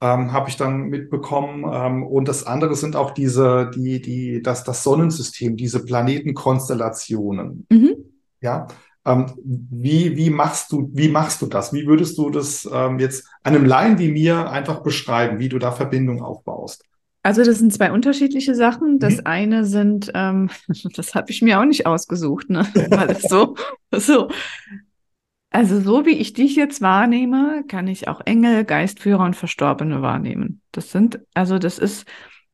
Ähm, 0.04 0.34
habe 0.34 0.50
ich 0.50 0.58
dann 0.58 0.84
mitbekommen. 0.84 1.64
Ähm, 1.72 2.04
und 2.04 2.28
das 2.28 2.46
andere 2.48 2.76
sind 2.76 2.96
auch 2.96 3.12
diese, 3.12 3.70
die, 3.76 4.02
die, 4.02 4.42
das, 4.42 4.64
das 4.64 4.84
Sonnensystem, 4.84 5.56
diese 5.58 5.86
Planetenkonstellationen. 5.86 7.68
Mhm. 7.70 7.96
Ja. 8.42 8.68
Ähm, 9.06 9.32
wie, 9.44 10.16
wie 10.18 10.30
machst 10.30 10.72
du, 10.72 10.90
wie 10.94 11.10
machst 11.10 11.42
du 11.42 11.46
das? 11.48 11.72
Wie 11.74 11.86
würdest 11.86 12.18
du 12.18 12.30
das 12.30 12.68
ähm, 12.72 13.00
jetzt 13.00 13.28
einem 13.44 13.66
Laien 13.66 14.00
wie 14.00 14.12
mir 14.12 14.50
einfach 14.50 14.82
beschreiben, 14.82 15.40
wie 15.40 15.50
du 15.50 15.60
da 15.60 15.72
Verbindung 15.72 16.24
aufbaust? 16.24 16.84
Also 17.24 17.44
das 17.44 17.60
sind 17.60 17.72
zwei 17.72 17.92
unterschiedliche 17.92 18.56
Sachen. 18.56 19.00
Das 19.00 19.18
mhm. 19.18 19.22
eine 19.26 19.66
sind, 19.66 20.12
ähm, 20.16 20.50
das 20.96 21.14
habe 21.16 21.32
ich 21.32 21.42
mir 21.42 21.60
auch 21.60 21.66
nicht 21.66 21.86
ausgesucht, 21.86 22.50
ne? 22.50 22.68
Weil 22.90 23.12
es 23.12 23.24
so, 23.24 23.56
so. 23.92 24.30
Also 25.52 25.82
so 25.82 26.06
wie 26.06 26.18
ich 26.18 26.34
dich 26.34 26.56
jetzt 26.56 26.82
wahrnehme, 26.82 27.66
kann 27.68 27.88
ich 27.88 28.08
auch 28.08 28.22
Engel, 28.26 28.64
Geistführer 28.64 29.26
und 29.26 29.36
Verstorbene 29.36 30.02
wahrnehmen. 30.02 30.62
Das 30.72 30.92
sind, 30.92 31.20
also 31.34 31.60
das 31.60 31.78
ist, 31.78 32.08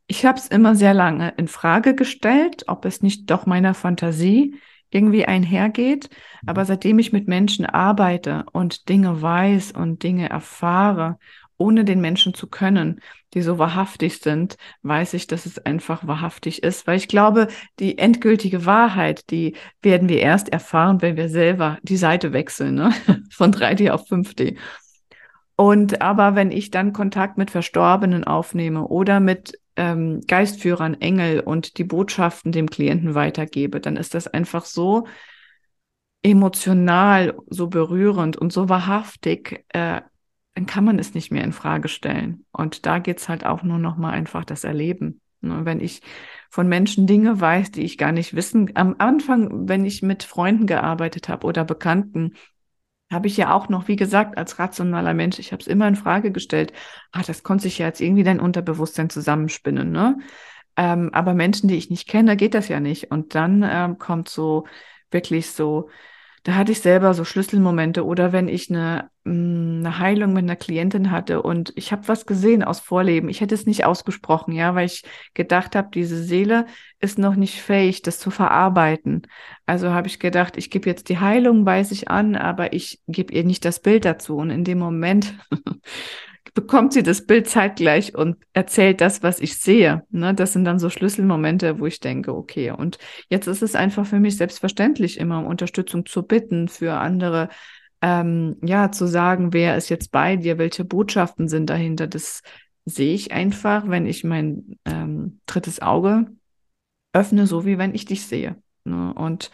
ich 0.08 0.25
habe 0.25 0.39
es 0.39 0.47
immer 0.47 0.75
sehr 0.75 0.95
lange 0.95 1.34
in 1.38 1.47
Frage 1.47 1.93
gestellt, 1.93 2.63
ob 2.67 2.86
es 2.86 3.03
nicht 3.03 3.30
doch 3.30 3.45
meiner 3.45 3.75
Fantasie 3.75 4.56
irgendwie 4.89 5.25
einhergeht. 5.25 6.10
Mhm. 6.10 6.49
Aber 6.49 6.65
seitdem 6.65 6.97
ich 6.97 7.13
mit 7.13 7.27
Menschen 7.27 7.65
arbeite 7.65 8.45
und 8.51 8.89
Dinge 8.89 9.21
weiß 9.21 9.73
und 9.73 10.01
Dinge 10.03 10.30
erfahre 10.30 11.19
ohne 11.58 11.84
den 11.84 12.01
Menschen 12.01 12.34
zu 12.34 12.47
können, 12.47 13.01
die 13.38 13.43
so 13.43 13.60
wahrhaftig 13.60 14.17
sind, 14.17 14.58
weiß 14.82 15.13
ich, 15.13 15.28
dass 15.28 15.45
es 15.45 15.60
einfach 15.60 16.08
wahrhaftig 16.08 16.63
ist. 16.63 16.88
Weil 16.88 16.97
ich 16.97 17.08
glaube, 17.08 17.47
die 17.80 18.00
endgültige 18.00 18.65
Wahrheit, 18.65 19.30
die 19.30 19.56
werden 19.84 20.10
wir 20.10 20.19
erst 20.19 20.50
erfahren, 20.50 21.04
wenn 21.04 21.15
wir 21.15 21.30
selber 21.30 21.78
die 21.84 21.97
Seite 21.97 22.34
wechseln, 22.34 22.73
ne? 22.73 22.91
von 23.32 23.54
3D 23.54 23.91
auf 23.91 24.10
5D. 24.10 24.58
Und 25.56 26.02
aber 26.02 26.36
wenn 26.36 26.52
ich 26.52 26.71
dann 26.71 26.93
Kontakt 26.93 27.38
mit 27.38 27.52
Verstorbenen 27.52 28.23
aufnehme 28.23 28.88
oder 28.88 29.19
mit 29.19 29.60
ähm, 29.76 30.21
Geistführern, 30.28 30.95
Engel 31.00 31.39
und 31.39 31.78
die 31.78 31.84
Botschaften 31.84 32.52
dem 32.52 32.69
Klienten 32.69 33.13
weitergebe, 33.13 33.80
dann 33.80 33.97
ist 33.97 34.15
das 34.15 34.28
einfach 34.28 34.65
so 34.65 35.06
emotional, 36.23 37.38
so 37.47 37.67
berührend 37.67 38.36
und 38.36 38.52
so 38.52 38.67
wahrhaftig, 38.67 39.63
äh, 39.69 40.02
dann 40.58 40.65
kann 40.65 40.84
man 40.84 40.98
es 40.98 41.13
nicht 41.13 41.32
mehr 41.32 41.43
in 41.43 41.52
Frage 41.54 41.88
stellen. 41.88 42.43
Und 42.52 42.88
da 42.88 42.98
geht 42.98 43.20
es 43.20 43.30
halt 43.30 43.46
auch 43.46 43.62
nur 43.62 43.78
noch 43.78 43.96
mal 43.96 44.10
einfach 44.10 44.43
das 44.43 44.63
Erleben. 44.63 45.22
Ne, 45.41 45.65
wenn 45.65 45.80
ich 45.80 46.02
von 46.50 46.67
Menschen 46.67 47.06
Dinge 47.06 47.39
weiß, 47.39 47.70
die 47.70 47.84
ich 47.84 48.00
gar 48.00 48.12
nicht 48.12 48.36
wissen, 48.36 48.72
am 48.74 48.96
Anfang, 48.98 49.70
wenn 49.70 49.86
ich 49.86 50.02
mit 50.02 50.24
Freunden 50.24 50.65
gearbeitet 50.65 51.30
habe 51.30 51.46
oder 51.46 51.63
Bekannten, 51.63 52.34
habe 53.12 53.28
ich 53.28 53.38
ja 53.38 53.54
auch 53.54 53.70
noch, 53.70 53.88
wie 53.88 53.98
gesagt, 53.98 54.36
als 54.36 54.58
rationaler 54.58 55.13
Mensch, 55.13 55.38
ich 55.38 55.52
habe 55.52 55.62
es 55.62 55.67
immer 55.67 55.88
in 55.88 55.96
Frage 55.96 56.32
gestellt, 56.32 56.74
ah, 57.12 57.22
das 57.22 57.43
konnte 57.43 57.65
sich 57.65 57.78
ja 57.78 57.86
jetzt 57.86 58.02
irgendwie 58.02 58.24
dein 58.24 58.39
Unterbewusstsein 58.39 59.12
zusammenspinnen, 59.12 59.91
ne? 59.91 60.17
Ähm, 60.76 61.12
aber 61.13 61.36
Menschen, 61.36 61.70
die 61.70 61.78
ich 61.78 61.91
nicht 61.91 62.08
kenne, 62.08 62.36
geht 62.36 62.56
das 62.56 62.67
ja 62.67 62.80
nicht. 62.80 63.12
Und 63.12 63.36
dann 63.36 63.63
ähm, 63.63 64.00
kommt 64.00 64.28
so 64.28 64.65
wirklich 65.12 65.52
so 65.52 65.89
da 66.47 66.55
hatte 66.55 66.71
ich 66.71 66.79
selber 66.79 67.13
so 67.13 67.25
Schlüsselmomente 67.25 68.05
oder 68.05 68.31
wenn 68.31 68.47
ich 68.47 68.69
eine, 68.69 69.10
mm, 69.25 69.79
eine 69.79 69.99
Heilung 69.99 70.31
mit 70.31 70.43
einer 70.43 70.55
Klientin 70.55 71.12
hatte 71.12 71.41
und 71.41 71.73
ich 71.75 71.91
habe 71.91 72.07
was 72.07 72.25
gesehen 72.25 72.63
aus 72.63 72.79
Vorleben. 72.79 73.27
Ich 73.27 73.41
hätte 73.41 73.53
es 73.53 73.65
nicht 73.65 73.83
ausgesprochen, 73.83 74.53
ja, 74.53 74.73
weil 74.73 74.86
ich 74.86 75.03
gedacht 75.33 75.75
habe, 75.75 75.89
diese 75.93 76.23
Seele 76.23 76.65
ist 77.01 77.19
noch 77.19 77.36
nicht 77.36 77.62
fähig, 77.62 78.01
das 78.01 78.19
zu 78.19 78.31
verarbeiten. 78.31 79.23
Also 79.65 79.89
habe 79.89 80.07
ich 80.07 80.21
gedacht, 80.21 80.55
ich 80.55 80.69
gebe 80.69 80.89
jetzt 80.89 81.10
die 81.10 81.19
Heilung, 81.19 81.65
weiß 81.65 81.91
ich 81.91 82.10
an, 82.10 82.38
aber 82.38 82.71
ich 82.71 83.01
gebe 83.07 83.33
ihr 83.33 83.43
nicht 83.43 83.65
das 83.65 83.81
Bild 83.81 84.05
dazu. 84.05 84.38
Und 84.38 84.49
in 84.49 84.63
dem 84.63 84.79
Moment 84.79 85.33
bekommt 86.58 86.91
sie 86.91 87.04
das 87.04 87.28
Bild 87.28 87.48
zeitgleich 87.48 88.15
und 88.15 88.36
erzählt 88.52 89.00
das, 89.00 89.22
was 89.22 89.39
ich 89.39 89.60
sehe. 89.60 90.02
Ne? 90.10 90.34
Das 90.34 90.54
sind 90.54 90.65
dann 90.65 90.80
so 90.80 90.89
Schlüsselmomente, 90.89 91.80
wo 91.80 91.86
ich 91.86 92.00
denke, 92.00 92.36
okay, 92.36 92.72
und 92.72 92.98
jetzt 93.30 93.46
ist 93.46 93.62
es 93.62 93.76
einfach 93.76 94.08
für 94.08 94.20
mich 94.20 94.38
selbstverständlich, 94.38 95.20
immer 95.20 95.38
um 95.38 95.46
Unterstützung 95.46 96.08
zu 96.08 96.24
bitten 96.24 96.67
für 96.67 96.93
andere, 96.93 97.50
ähm, 98.02 98.58
ja, 98.63 98.91
zu 98.91 99.06
sagen, 99.06 99.54
wer 99.54 99.78
ist 99.78 99.89
jetzt 99.89 100.12
bei 100.12 100.36
dir, 100.36 100.58
welche 100.58 100.84
Botschaften 100.84 101.48
sind 101.48 101.70
dahinter. 101.70 102.08
Das 102.08 102.41
sehe 102.86 103.13
ich 103.13 103.32
einfach, 103.32 103.88
wenn 103.88 104.08
ich 104.08 104.24
mein 104.24 104.80
ähm, 104.86 105.41
drittes 105.46 105.80
Auge 105.80 106.26
öffne, 107.13 107.46
so 107.46 107.67
wie 107.67 107.78
wenn 107.78 107.93
ich 107.93 108.06
dich 108.06 108.26
sehe. 108.26 108.56
Ne? 108.84 109.13
Und 109.13 109.52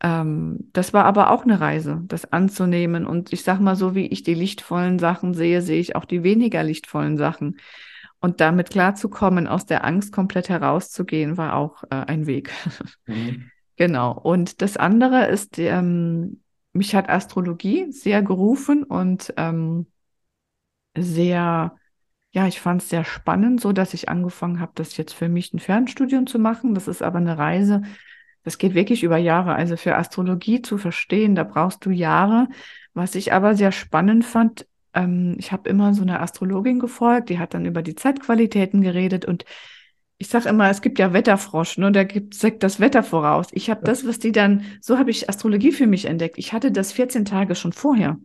ähm, 0.00 0.70
das 0.72 0.92
war 0.92 1.04
aber 1.04 1.30
auch 1.30 1.44
eine 1.44 1.60
Reise, 1.60 2.02
das 2.06 2.32
anzunehmen. 2.32 3.06
Und 3.06 3.32
ich 3.32 3.42
sag 3.42 3.60
mal, 3.60 3.76
so 3.76 3.94
wie 3.94 4.06
ich 4.06 4.22
die 4.22 4.34
lichtvollen 4.34 4.98
Sachen 4.98 5.34
sehe, 5.34 5.62
sehe 5.62 5.80
ich 5.80 5.96
auch 5.96 6.04
die 6.04 6.22
weniger 6.22 6.62
lichtvollen 6.62 7.16
Sachen. 7.16 7.58
Und 8.20 8.40
damit 8.40 8.70
klarzukommen, 8.70 9.46
aus 9.46 9.66
der 9.66 9.84
Angst 9.84 10.12
komplett 10.12 10.48
herauszugehen, 10.48 11.36
war 11.36 11.54
auch 11.54 11.84
äh, 11.84 11.96
ein 12.06 12.26
Weg. 12.26 12.52
Mhm. 13.06 13.50
genau. 13.76 14.12
Und 14.18 14.62
das 14.62 14.76
andere 14.76 15.28
ist, 15.28 15.58
ähm, 15.58 16.40
mich 16.72 16.94
hat 16.96 17.08
Astrologie 17.08 17.92
sehr 17.92 18.20
gerufen 18.22 18.82
und 18.82 19.32
ähm, 19.36 19.86
sehr, 20.96 21.76
ja, 22.32 22.46
ich 22.48 22.60
fand 22.60 22.82
es 22.82 22.88
sehr 22.88 23.04
spannend, 23.04 23.60
so 23.60 23.72
dass 23.72 23.94
ich 23.94 24.08
angefangen 24.08 24.58
habe, 24.58 24.72
das 24.74 24.96
jetzt 24.96 25.12
für 25.12 25.28
mich 25.28 25.54
ein 25.54 25.60
Fernstudium 25.60 26.26
zu 26.26 26.40
machen. 26.40 26.74
Das 26.74 26.88
ist 26.88 27.02
aber 27.02 27.18
eine 27.18 27.38
Reise, 27.38 27.82
das 28.46 28.58
geht 28.58 28.74
wirklich 28.74 29.02
über 29.02 29.16
Jahre. 29.16 29.56
Also 29.56 29.76
für 29.76 29.96
Astrologie 29.96 30.62
zu 30.62 30.78
verstehen, 30.78 31.34
da 31.34 31.42
brauchst 31.42 31.84
du 31.84 31.90
Jahre. 31.90 32.46
Was 32.94 33.16
ich 33.16 33.32
aber 33.32 33.56
sehr 33.56 33.72
spannend 33.72 34.24
fand, 34.24 34.68
ähm, 34.94 35.34
ich 35.40 35.50
habe 35.50 35.68
immer 35.68 35.94
so 35.94 36.02
eine 36.02 36.20
Astrologin 36.20 36.78
gefolgt, 36.78 37.28
die 37.28 37.40
hat 37.40 37.54
dann 37.54 37.66
über 37.66 37.82
die 37.82 37.96
Zeitqualitäten 37.96 38.82
geredet 38.82 39.24
und 39.24 39.44
ich 40.18 40.28
sage 40.28 40.48
immer, 40.48 40.70
es 40.70 40.80
gibt 40.80 40.98
ja 40.98 41.12
Wetterfrosch, 41.12 41.76
ne? 41.76 41.92
der 41.92 42.06
gibt 42.06 42.34
sagt 42.34 42.62
das 42.62 42.80
Wetter 42.80 43.02
voraus. 43.02 43.48
Ich 43.52 43.68
habe 43.68 43.84
das, 43.84 44.06
was 44.06 44.18
die 44.18 44.32
dann, 44.32 44.64
so 44.80 44.96
habe 44.98 45.10
ich 45.10 45.28
Astrologie 45.28 45.72
für 45.72 45.86
mich 45.86 46.06
entdeckt. 46.06 46.38
Ich 46.38 46.54
hatte 46.54 46.72
das 46.72 46.92
14 46.92 47.26
Tage 47.26 47.54
schon 47.54 47.74
vorher. 47.74 48.16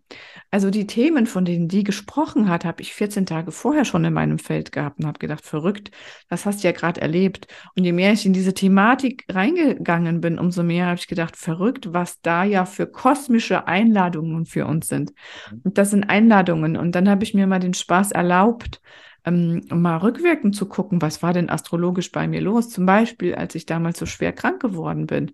Also 0.52 0.70
die 0.70 0.88
Themen, 0.88 1.28
von 1.28 1.44
denen 1.44 1.68
die 1.68 1.84
gesprochen 1.84 2.48
hat, 2.48 2.64
habe 2.64 2.82
ich 2.82 2.94
14 2.94 3.26
Tage 3.26 3.52
vorher 3.52 3.84
schon 3.84 4.06
in 4.06 4.14
meinem 4.14 4.40
Feld 4.40 4.72
gehabt 4.72 5.00
und 5.00 5.06
habe 5.06 5.20
gedacht, 5.20 5.46
verrückt, 5.46 5.92
das 6.30 6.46
hast 6.46 6.64
du 6.64 6.68
ja 6.68 6.72
gerade 6.72 7.02
erlebt. 7.02 7.48
Und 7.76 7.84
je 7.84 7.92
mehr 7.92 8.14
ich 8.14 8.26
in 8.26 8.34
diese 8.34 8.54
Thematik 8.54 9.26
reingegangen 9.30 10.22
bin, 10.22 10.40
umso 10.40 10.64
mehr 10.64 10.86
habe 10.86 10.98
ich 10.98 11.08
gedacht, 11.08 11.36
verrückt, 11.36 11.94
was 11.94 12.22
da 12.22 12.46
ja 12.46 12.66
für 12.66 12.88
kosmische 12.88 13.68
Einladungen 13.68 14.46
für 14.46 14.66
uns 14.66 14.88
sind. 14.88 15.12
Mhm. 15.52 15.62
Und 15.66 15.78
das 15.78 15.90
sind 15.90 16.06
Einladungen. 16.06 16.78
Und 16.78 16.96
dann 16.96 17.10
habe 17.10 17.26
ich 17.26 17.34
mir 17.34 17.48
mal 17.48 17.60
den 17.60 17.74
Spaß 17.74 18.12
erlaubt, 18.12 18.82
ähm, 19.26 19.62
mal 19.70 19.98
rückwirkend 19.98 20.56
zu 20.56 20.68
gucken, 20.68 21.02
was 21.02 21.22
war 21.22 21.34
denn 21.34 21.50
astrologisch 21.50 22.12
bei 22.12 22.28
mir 22.28 22.42
los? 22.42 22.70
Zum 22.70 22.86
Beispiel, 22.86 23.36
als 23.36 23.56
ich 23.56 23.66
damals 23.66 24.00
so 24.00 24.06
schwer 24.06 24.34
krank 24.34 24.62
geworden 24.62 25.08
bin. 25.08 25.32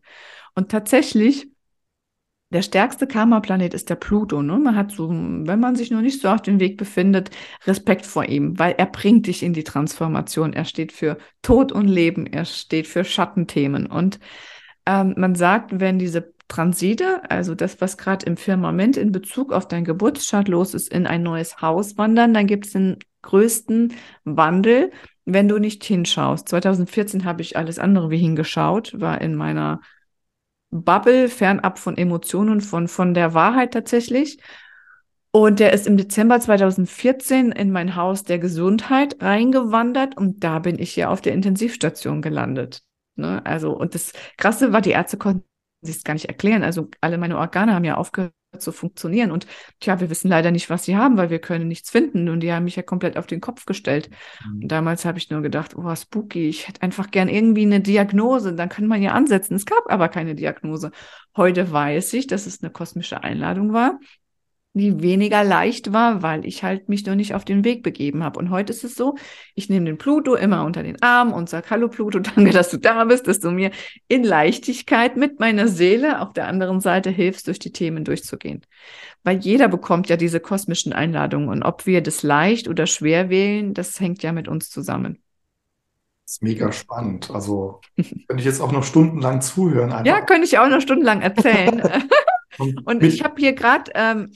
Und 0.56 0.70
tatsächlich, 0.70 1.50
der 2.50 2.62
stärkste 2.62 3.08
Karma-Planet 3.08 3.74
ist 3.74 3.90
der 3.90 3.96
Pluto. 3.96 4.42
Ne? 4.42 4.58
Man 4.58 4.76
hat 4.76 4.92
so, 4.92 5.10
wenn 5.10 5.60
man 5.60 5.76
sich 5.76 5.92
noch 5.92 6.02
nicht 6.02 6.22
so 6.22 6.30
auf 6.30 6.42
dem 6.42 6.60
Weg 6.62 6.78
befindet, 6.78 7.30
Respekt 7.66 8.06
vor 8.06 8.26
ihm, 8.26 8.58
weil 8.58 8.76
er 8.78 8.86
bringt 8.86 9.28
dich 9.28 9.44
in 9.44 9.54
die 9.54 9.66
Transformation. 9.66 10.54
Er 10.54 10.66
steht 10.66 10.94
für 10.94 11.18
Tod 11.42 11.72
und 11.74 11.88
Leben, 11.88 12.26
er 12.26 12.46
steht 12.46 12.88
für 12.88 13.04
Schattenthemen. 13.04 13.86
Und 13.86 14.20
ähm, 14.86 15.14
man 15.18 15.36
sagt, 15.36 15.80
wenn 15.82 16.00
diese 16.00 16.34
Transite, 16.48 17.30
also 17.30 17.56
das, 17.56 17.82
was 17.82 17.98
gerade 17.98 18.26
im 18.26 18.38
Firmament 18.38 18.96
in 18.96 19.12
Bezug 19.12 19.52
auf 19.52 19.68
dein 19.68 19.84
Geburtschart 19.84 20.48
los 20.48 20.74
ist, 20.74 20.88
in 20.88 21.06
ein 21.06 21.24
neues 21.24 21.62
Haus 21.62 21.98
wandern, 21.98 22.34
dann 22.34 22.48
gibt 22.48 22.68
es 22.68 22.72
den 22.72 22.98
größten 23.22 23.94
Wandel, 24.24 24.92
wenn 25.26 25.48
du 25.48 25.58
nicht 25.58 25.84
hinschaust. 25.84 26.48
2014 26.50 27.26
habe 27.26 27.42
ich 27.42 27.58
alles 27.58 27.80
andere 27.80 28.10
wie 28.10 28.18
hingeschaut, 28.18 29.00
war 29.00 29.22
in 29.22 29.36
meiner 29.36 29.82
Bubble, 30.70 31.30
fernab 31.30 31.80
von 31.80 31.98
Emotionen, 31.98 32.62
von, 32.62 32.88
von 32.88 33.14
der 33.14 33.34
Wahrheit 33.34 33.74
tatsächlich. 33.74 34.40
Und 35.32 35.60
der 35.60 35.74
ist 35.74 35.88
im 35.88 35.98
Dezember 35.98 36.40
2014 36.40 37.52
in 37.52 37.72
mein 37.72 37.96
Haus 37.96 38.24
der 38.24 38.40
Gesundheit 38.40 39.22
reingewandert 39.22 40.18
und 40.18 40.44
da 40.44 40.60
bin 40.60 40.80
ich 40.80 40.96
ja 40.96 41.10
auf 41.10 41.22
der 41.22 41.34
Intensivstation 41.34 42.22
gelandet. 42.22 42.82
Ne? 43.16 43.46
Also, 43.46 43.78
und 43.78 43.94
das 43.94 44.14
Krasse 44.38 44.74
war, 44.74 44.82
die 44.82 44.92
Ärzte 44.92 45.18
konnten 45.18 45.44
sich 45.82 45.98
es 45.98 46.04
gar 46.04 46.14
nicht 46.14 46.26
erklären. 46.26 46.64
Also 46.64 46.90
alle 47.02 47.18
meine 47.18 47.38
Organe 47.38 47.74
haben 47.74 47.84
ja 47.84 47.96
aufgehört 47.96 48.34
zu 48.60 48.72
funktionieren. 48.72 49.32
Und 49.32 49.48
tja, 49.80 50.00
wir 50.00 50.10
wissen 50.10 50.30
leider 50.30 50.52
nicht, 50.52 50.70
was 50.70 50.86
sie 50.86 50.96
haben, 50.96 51.18
weil 51.18 51.30
wir 51.30 51.40
können 51.40 51.68
nichts 51.68 51.90
finden. 51.90 52.30
Und 52.30 52.42
die 52.42 52.52
haben 52.52 52.66
mich 52.66 52.76
ja 52.76 52.84
komplett 52.84 53.18
auf 53.18 53.28
den 53.28 53.42
Kopf 53.42 53.66
gestellt. 53.66 54.10
Mhm. 54.46 54.62
Und 54.64 54.72
damals 54.72 55.06
habe 55.06 55.18
ich 55.18 55.30
nur 55.30 55.42
gedacht, 55.42 55.76
oh, 55.76 55.96
spooky, 55.96 56.48
ich 56.50 56.68
hätte 56.68 56.82
einfach 56.82 57.12
gern 57.12 57.30
irgendwie 57.30 57.66
eine 57.66 57.82
Diagnose. 57.82 58.54
Dann 58.54 58.70
kann 58.70 58.88
man 58.88 59.02
ja 59.02 59.12
ansetzen. 59.12 59.56
Es 59.56 59.66
gab 59.66 59.92
aber 59.92 60.10
keine 60.10 60.36
Diagnose. 60.36 60.92
Heute 61.36 61.72
weiß 61.72 62.14
ich, 62.14 62.28
dass 62.28 62.46
es 62.46 62.62
eine 62.62 62.72
kosmische 62.72 63.24
Einladung 63.24 63.74
war 63.74 64.00
die 64.74 65.02
weniger 65.02 65.44
leicht 65.44 65.92
war, 65.92 66.22
weil 66.22 66.46
ich 66.46 66.64
halt 66.64 66.88
mich 66.88 67.06
noch 67.06 67.16
nicht 67.16 67.34
auf 67.34 67.46
den 67.46 67.64
Weg 67.64 67.84
begeben 67.84 68.24
habe. 68.24 68.40
Und 68.40 68.50
heute 68.50 68.72
ist 68.72 68.84
es 68.84 68.96
so, 68.96 69.16
ich 69.56 69.70
nehme 69.70 69.86
den 69.86 69.98
Pluto 69.98 70.36
immer 70.36 70.64
unter 70.66 70.84
den 70.84 71.02
Arm 71.02 71.34
und 71.34 71.50
sage, 71.50 71.70
hallo 71.70 71.90
Pluto, 71.90 72.20
danke, 72.36 72.52
dass 72.52 72.70
du 72.70 72.78
da 72.78 73.04
bist, 73.06 73.28
dass 73.28 73.40
du 73.40 73.52
mir 73.52 73.72
in 74.08 74.24
Leichtigkeit 74.24 75.18
mit 75.18 75.40
meiner 75.40 75.68
Seele 75.68 76.22
auf 76.22 76.34
der 76.34 76.48
anderen 76.48 76.80
Seite 76.80 77.10
hilfst, 77.10 77.48
durch 77.48 77.60
die 77.60 77.72
Themen 77.72 78.06
durchzugehen. 78.06 78.62
Weil 79.24 79.40
jeder 79.40 79.68
bekommt 79.68 80.10
ja 80.10 80.18
diese 80.18 80.40
kosmischen 80.40 80.94
Einladungen 80.94 81.50
und 81.50 81.64
ob 81.64 81.86
wir 81.86 82.02
das 82.02 82.24
leicht 82.24 82.68
oder 82.68 82.88
schwer 82.88 83.30
wählen, 83.30 83.74
das 83.74 84.00
hängt 84.00 84.24
ja 84.24 84.32
mit 84.32 84.48
uns 84.48 84.70
zusammen. 84.70 85.22
Das 86.26 86.34
ist 86.34 86.44
mega 86.44 86.72
spannend. 86.74 87.32
Also 87.32 87.80
könnte 87.96 88.40
ich 88.40 88.46
jetzt 88.46 88.60
auch 88.60 88.72
noch 88.72 88.84
stundenlang 88.84 89.42
zuhören. 89.42 89.92
Einfach. 89.92 90.06
Ja, 90.06 90.22
könnte 90.22 90.46
ich 90.46 90.60
auch 90.60 90.68
noch 90.68 90.82
stundenlang 90.82 91.22
erzählen. 91.22 91.82
und, 92.60 92.86
und 92.86 93.04
ich 93.04 93.24
habe 93.24 93.36
hier 93.38 93.54
gerade 93.54 93.92
ähm, 93.96 94.32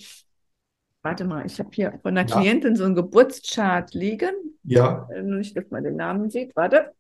Warte 1.04 1.26
mal, 1.26 1.46
ich 1.46 1.58
habe 1.60 1.70
hier 1.74 2.00
von 2.02 2.16
einer 2.16 2.30
ja. 2.30 2.36
Klientin 2.40 2.76
so 2.76 2.84
einen 2.84 2.96
Geburtschart 2.96 3.94
liegen. 3.94 4.34
Ja. 4.64 5.08
Nur 5.24 5.40
nicht, 5.40 5.58
dass 5.58 5.70
man 5.72 5.84
den 5.84 5.96
Namen 5.96 6.30
sieht. 6.30 6.56
Warte. 6.56 6.92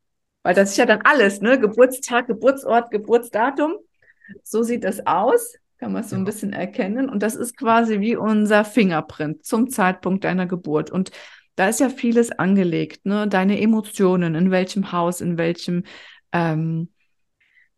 Weil 0.43 0.55
das 0.55 0.71
ist 0.71 0.77
ja 0.77 0.87
dann 0.87 1.01
alles, 1.03 1.41
ne? 1.41 1.59
Geburtstag, 1.59 2.27
Geburtsort, 2.27 2.89
Geburtsdatum. 2.89 3.75
So 4.43 4.63
sieht 4.63 4.83
das 4.83 5.05
aus. 5.05 5.55
Kann 5.77 5.93
man 5.93 6.01
es 6.01 6.09
so 6.09 6.15
ja. 6.15 6.21
ein 6.21 6.25
bisschen 6.25 6.53
erkennen. 6.53 7.09
Und 7.09 7.21
das 7.21 7.35
ist 7.35 7.57
quasi 7.57 7.99
wie 7.99 8.15
unser 8.15 8.65
Fingerprint 8.65 9.45
zum 9.45 9.69
Zeitpunkt 9.69 10.23
deiner 10.23 10.47
Geburt. 10.47 10.89
Und 10.89 11.11
da 11.55 11.69
ist 11.69 11.79
ja 11.79 11.89
vieles 11.89 12.31
angelegt, 12.31 13.05
ne? 13.05 13.27
Deine 13.27 13.61
Emotionen, 13.61 14.33
in 14.33 14.49
welchem 14.49 14.91
Haus, 14.91 15.21
in 15.21 15.37
welchem 15.37 15.83
ähm, 16.31 16.90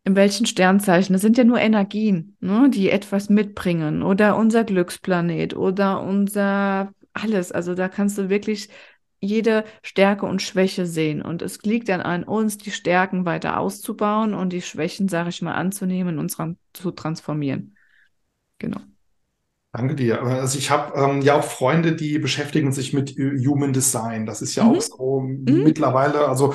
in 0.05 0.15
welchen 0.15 0.45
Sternzeichen. 0.45 1.13
Das 1.13 1.21
sind 1.21 1.37
ja 1.37 1.43
nur 1.43 1.59
Energien, 1.59 2.35
ne, 2.39 2.69
die 2.69 2.89
etwas 2.89 3.29
mitbringen 3.29 4.03
oder 4.03 4.35
unser 4.37 4.63
Glücksplanet 4.63 5.55
oder 5.55 6.01
unser 6.01 6.91
alles. 7.13 7.51
Also 7.51 7.75
da 7.75 7.87
kannst 7.87 8.17
du 8.17 8.29
wirklich 8.29 8.69
jede 9.19 9.63
Stärke 9.81 10.25
und 10.25 10.41
Schwäche 10.41 10.85
sehen. 10.85 11.21
Und 11.21 11.41
es 11.41 11.61
liegt 11.63 11.87
dann 11.87 12.01
an 12.01 12.25
uns, 12.25 12.57
die 12.57 12.71
Stärken 12.71 13.25
weiter 13.25 13.57
auszubauen 13.57 14.33
und 14.33 14.51
die 14.51 14.61
Schwächen, 14.61 15.07
sage 15.07 15.29
ich 15.29 15.41
mal, 15.41 15.53
anzunehmen 15.53 16.19
und 16.19 16.35
zu 16.73 16.91
transformieren. 16.91 17.77
Genau. 18.59 18.81
Danke 19.71 19.95
dir. 19.95 20.21
Also 20.21 20.59
ich 20.59 20.69
habe 20.69 20.93
ähm, 20.99 21.21
ja 21.21 21.39
auch 21.39 21.43
Freunde, 21.43 21.95
die 21.95 22.19
beschäftigen 22.19 22.73
sich 22.73 22.93
mit 22.93 23.11
Human 23.17 23.71
Design. 23.73 24.25
Das 24.25 24.41
ist 24.41 24.55
ja 24.55 24.65
mhm. 24.65 24.69
auch 24.71 24.81
so 24.81 25.19
mhm. 25.21 25.63
mittlerweile, 25.63 26.27
also 26.27 26.53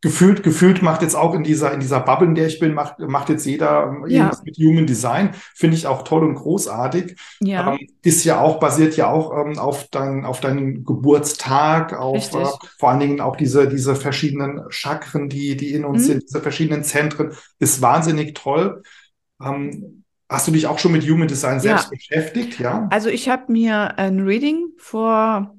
gefühlt, 0.00 0.42
gefühlt 0.42 0.82
macht 0.82 1.02
jetzt 1.02 1.14
auch 1.14 1.34
in 1.34 1.44
dieser, 1.44 1.72
in 1.72 1.80
dieser 1.80 2.00
Bubble, 2.00 2.28
in 2.28 2.34
der 2.34 2.46
ich 2.46 2.58
bin, 2.58 2.72
macht, 2.72 2.98
macht 3.00 3.28
jetzt 3.28 3.44
jeder 3.44 3.84
irgendwas 4.06 4.38
ja. 4.38 4.44
mit 4.44 4.56
Human 4.56 4.86
Design. 4.86 5.30
Finde 5.54 5.76
ich 5.76 5.86
auch 5.86 6.02
toll 6.02 6.24
und 6.24 6.36
großartig. 6.36 7.16
Ja. 7.40 7.74
Ähm, 7.74 7.86
ist 8.02 8.24
ja 8.24 8.40
auch, 8.40 8.58
basiert 8.60 8.96
ja 8.96 9.10
auch 9.10 9.36
ähm, 9.36 9.58
auf 9.58 9.88
dein, 9.88 10.24
auf 10.24 10.40
deinen 10.40 10.84
Geburtstag, 10.84 11.92
auf 11.92 12.34
äh, 12.34 12.46
vor 12.78 12.90
allen 12.90 13.00
Dingen 13.00 13.20
auch 13.20 13.36
diese, 13.36 13.68
diese 13.68 13.94
verschiedenen 13.94 14.62
Chakren, 14.70 15.28
die, 15.28 15.56
die 15.56 15.72
in 15.72 15.84
uns 15.84 16.02
mhm. 16.02 16.06
sind, 16.06 16.22
diese 16.22 16.40
verschiedenen 16.40 16.82
Zentren, 16.82 17.32
ist 17.58 17.82
wahnsinnig 17.82 18.34
toll. 18.34 18.82
Ähm, 19.42 20.04
hast 20.30 20.48
du 20.48 20.52
dich 20.52 20.66
auch 20.66 20.78
schon 20.78 20.92
mit 20.92 21.02
Human 21.04 21.28
Design 21.28 21.60
selbst 21.60 21.84
ja. 21.84 21.90
beschäftigt? 21.90 22.58
Ja. 22.58 22.88
Also 22.90 23.10
ich 23.10 23.28
habe 23.28 23.52
mir 23.52 23.98
ein 23.98 24.20
Reading 24.20 24.68
vor 24.78 25.54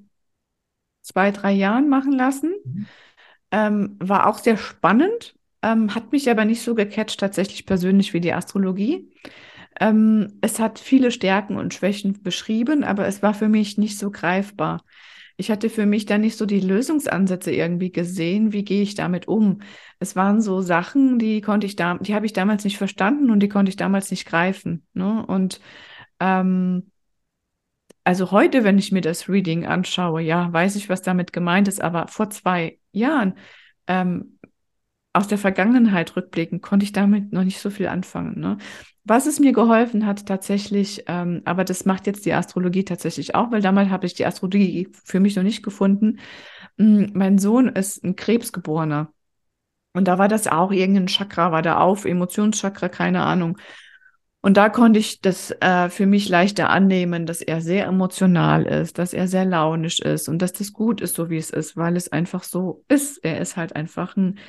zwei, 1.04 1.30
drei 1.30 1.52
Jahren 1.52 1.90
machen 1.90 2.14
lassen. 2.14 2.56
Mhm 2.64 2.88
ähm, 3.52 3.98
war 4.00 4.28
auch 4.28 4.38
sehr 4.38 4.58
spannend, 4.58 5.36
ähm, 5.62 5.94
hat 5.94 6.12
mich 6.12 6.30
aber 6.30 6.46
nicht 6.46 6.62
so 6.62 6.76
gecatcht 6.76 7.20
tatsächlich 7.20 7.66
persönlich 7.66 8.14
wie 8.14 8.22
die 8.22 8.34
Astrologie. 8.34 9.12
Ähm, 9.80 10.38
es 10.42 10.60
hat 10.60 10.80
viele 10.80 11.12
Stärken 11.12 11.58
und 11.58 11.74
Schwächen 11.74 12.22
beschrieben, 12.24 12.84
aber 12.84 13.08
es 13.08 13.22
war 13.24 13.34
für 13.34 13.50
mich 13.50 13.78
nicht 13.78 13.98
so 13.98 14.12
greifbar. 14.12 14.84
Ich 15.38 15.50
hatte 15.50 15.70
für 15.70 15.86
mich 15.86 16.06
da 16.06 16.18
nicht 16.18 16.38
so 16.38 16.46
die 16.46 16.60
Lösungsansätze 16.60 17.52
irgendwie 17.52 17.92
gesehen, 17.92 18.54
wie 18.54 18.64
gehe 18.64 18.84
ich 18.84 18.96
damit 18.96 19.28
um. 19.28 19.62
Es 20.00 20.16
waren 20.16 20.42
so 20.42 20.62
Sachen, 20.62 21.18
die 21.20 21.42
konnte 21.42 21.66
ich 21.66 21.76
da, 21.76 21.98
die 21.98 22.14
habe 22.14 22.26
ich 22.26 22.34
damals 22.34 22.64
nicht 22.64 22.78
verstanden 22.78 23.32
und 23.32 23.40
die 23.40 23.50
konnte 23.50 23.70
ich 23.70 23.76
damals 23.76 24.12
nicht 24.12 24.28
greifen. 24.28 24.86
Ne? 24.94 25.26
Und 25.26 25.60
ähm, 26.20 26.92
also 28.04 28.32
heute, 28.32 28.64
wenn 28.64 28.78
ich 28.78 28.92
mir 28.92 29.02
das 29.02 29.30
Reading 29.30 29.66
anschaue, 29.66 30.22
ja, 30.22 30.52
weiß 30.52 30.76
ich, 30.76 30.90
was 30.90 31.02
damit 31.02 31.34
gemeint 31.34 31.68
ist, 31.68 31.82
aber 31.82 32.08
vor 32.08 32.30
zwei 32.30 32.80
Jahren 32.92 33.36
ähm, 33.88 34.40
aus 35.14 35.28
der 35.28 35.38
Vergangenheit 35.38 36.16
rückblicken, 36.16 36.62
konnte 36.62 36.86
ich 36.86 36.92
damit 36.92 37.34
noch 37.34 37.44
nicht 37.44 37.60
so 37.60 37.70
viel 37.70 37.88
anfangen. 37.88 38.40
Ne? 38.40 38.58
Was 39.04 39.26
es 39.26 39.40
mir 39.40 39.52
geholfen 39.52 40.06
hat 40.06 40.26
tatsächlich, 40.26 41.04
ähm, 41.08 41.42
aber 41.46 41.64
das 41.64 41.86
macht 41.86 42.08
jetzt 42.08 42.26
die 42.26 42.34
Astrologie 42.34 42.86
tatsächlich 42.86 43.36
auch, 43.36 43.52
weil 43.52 43.62
damals 43.62 43.90
habe 43.90 44.06
ich 44.06 44.14
die 44.14 44.26
Astrologie 44.26 44.90
für 45.04 45.20
mich 45.20 45.36
noch 45.36 45.44
nicht 45.44 45.64
gefunden. 45.64 46.20
Hm, 46.78 47.12
mein 47.14 47.38
Sohn 47.40 47.68
ist 47.68 48.04
ein 48.04 48.16
Krebsgeborener. 48.16 49.12
Und 49.94 50.08
da 50.08 50.18
war 50.18 50.28
das 50.30 50.48
auch, 50.48 50.72
irgendein 50.72 51.08
Chakra 51.08 51.52
war 51.52 51.62
da 51.62 51.80
auf, 51.80 52.06
Emotionschakra, 52.06 52.88
keine 52.88 53.24
Ahnung. 53.24 53.58
Und 54.44 54.58
da 54.58 54.70
konnte 54.70 55.00
ich 55.00 55.22
das 55.22 55.52
äh, 55.62 55.90
für 55.90 56.08
mich 56.08 56.28
leichter 56.28 56.72
annehmen, 56.72 57.28
dass 57.28 57.42
er 57.42 57.62
sehr 57.62 57.86
emotional 57.86 58.66
ist, 58.66 58.98
dass 58.98 59.14
er 59.14 59.28
sehr 59.28 59.46
launisch 59.46 60.00
ist 60.00 60.28
und 60.28 60.42
dass 60.42 60.52
das 60.52 60.74
gut 60.74 61.00
ist, 61.00 61.16
so 61.16 61.30
wie 61.30 61.38
es 61.38 61.52
ist, 61.52 61.78
weil 61.78 61.96
es 61.96 62.12
einfach 62.12 62.44
so 62.44 62.84
ist. 62.88 63.24
Er 63.24 63.40
ist 63.40 63.56
halt 63.56 63.76
einfach 63.76 64.18
ein, 64.18 64.40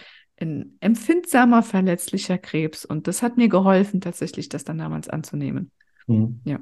ein 0.40 0.76
empfindsamer, 0.80 1.62
verletzlicher 1.62 2.38
Krebs. 2.38 2.86
Und 2.86 3.06
das 3.06 3.20
hat 3.20 3.36
mir 3.36 3.48
geholfen, 3.48 4.00
tatsächlich 4.00 4.48
das 4.48 4.64
dann 4.64 4.78
damals 4.78 5.10
anzunehmen. 5.10 5.70
Mhm. 6.06 6.40
Ja. 6.44 6.58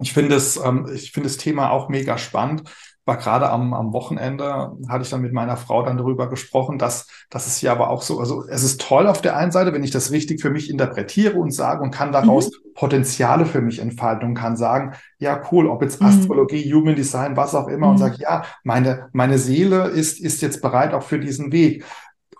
Ich 0.00 0.14
finde 0.14 0.34
es, 0.34 0.56
ähm, 0.56 0.88
ich 0.94 1.12
finde 1.12 1.28
das 1.28 1.36
Thema 1.36 1.70
auch 1.70 1.90
mega 1.90 2.16
spannend. 2.16 2.64
War 3.04 3.16
gerade 3.16 3.50
am, 3.50 3.74
am 3.74 3.92
Wochenende, 3.92 4.76
hatte 4.88 5.02
ich 5.02 5.10
dann 5.10 5.22
mit 5.22 5.32
meiner 5.32 5.56
Frau 5.56 5.82
dann 5.82 5.96
darüber 5.96 6.28
gesprochen, 6.28 6.78
dass, 6.78 7.08
dass 7.30 7.48
es 7.48 7.60
ja 7.60 7.72
aber 7.72 7.90
auch 7.90 8.02
so, 8.02 8.20
also 8.20 8.44
es 8.48 8.62
ist 8.62 8.80
toll 8.80 9.08
auf 9.08 9.20
der 9.20 9.36
einen 9.36 9.50
Seite, 9.50 9.72
wenn 9.72 9.82
ich 9.82 9.90
das 9.90 10.12
richtig 10.12 10.40
für 10.40 10.50
mich 10.50 10.70
interpretiere 10.70 11.36
und 11.36 11.52
sage 11.52 11.82
und 11.82 11.90
kann 11.90 12.12
daraus 12.12 12.50
mhm. 12.50 12.74
Potenziale 12.74 13.44
für 13.44 13.60
mich 13.60 13.80
entfalten 13.80 14.28
und 14.28 14.34
kann 14.34 14.56
sagen, 14.56 14.92
ja, 15.18 15.42
cool, 15.50 15.66
ob 15.66 15.82
jetzt 15.82 16.00
mhm. 16.00 16.06
Astrologie, 16.06 16.72
Human 16.72 16.94
Design, 16.94 17.36
was 17.36 17.56
auch 17.56 17.66
immer, 17.66 17.86
mhm. 17.86 17.92
und 17.92 17.98
sage, 17.98 18.16
ja, 18.20 18.44
meine, 18.62 19.08
meine 19.12 19.38
Seele 19.38 19.88
ist, 19.88 20.20
ist 20.20 20.40
jetzt 20.40 20.62
bereit 20.62 20.94
auch 20.94 21.02
für 21.02 21.18
diesen 21.18 21.50
Weg. 21.50 21.84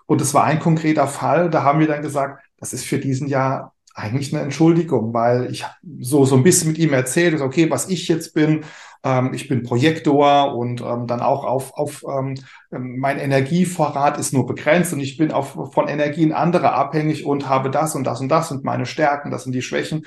Und 0.05 0.21
es 0.21 0.33
war 0.33 0.45
ein 0.45 0.59
konkreter 0.59 1.07
Fall, 1.07 1.49
da 1.49 1.63
haben 1.63 1.79
wir 1.79 1.87
dann 1.87 2.01
gesagt, 2.01 2.41
das 2.57 2.71
ist 2.71 2.85
für 2.85 2.99
diesen 2.99 3.27
Jahr 3.27 3.73
eigentlich 3.95 4.33
eine 4.33 4.43
Entschuldigung, 4.43 5.13
weil 5.13 5.51
ich 5.51 5.65
so, 5.99 6.25
so 6.25 6.35
ein 6.35 6.43
bisschen 6.43 6.69
mit 6.69 6.77
ihm 6.77 6.93
erzählt, 6.93 7.39
okay, 7.41 7.69
was 7.69 7.89
ich 7.89 8.07
jetzt 8.07 8.33
bin, 8.33 8.63
ähm, 9.03 9.33
ich 9.33 9.47
bin 9.47 9.63
Projektor 9.63 10.55
und 10.55 10.81
ähm, 10.81 11.07
dann 11.07 11.21
auch 11.21 11.43
auf, 11.43 11.73
auf 11.73 12.03
ähm, 12.09 12.35
mein 12.71 13.19
Energievorrat 13.19 14.17
ist 14.17 14.33
nur 14.33 14.45
begrenzt 14.45 14.93
und 14.93 15.01
ich 15.01 15.17
bin 15.17 15.31
auf, 15.31 15.73
von 15.73 15.87
Energien 15.87 16.31
anderer 16.31 16.73
abhängig 16.73 17.25
und 17.25 17.49
habe 17.49 17.69
das 17.69 17.95
und 17.95 18.05
das 18.05 18.21
und 18.21 18.29
das 18.29 18.51
und 18.51 18.63
meine 18.63 18.85
Stärken, 18.85 19.29
das 19.29 19.43
sind 19.43 19.53
die 19.53 19.61
Schwächen. 19.61 20.05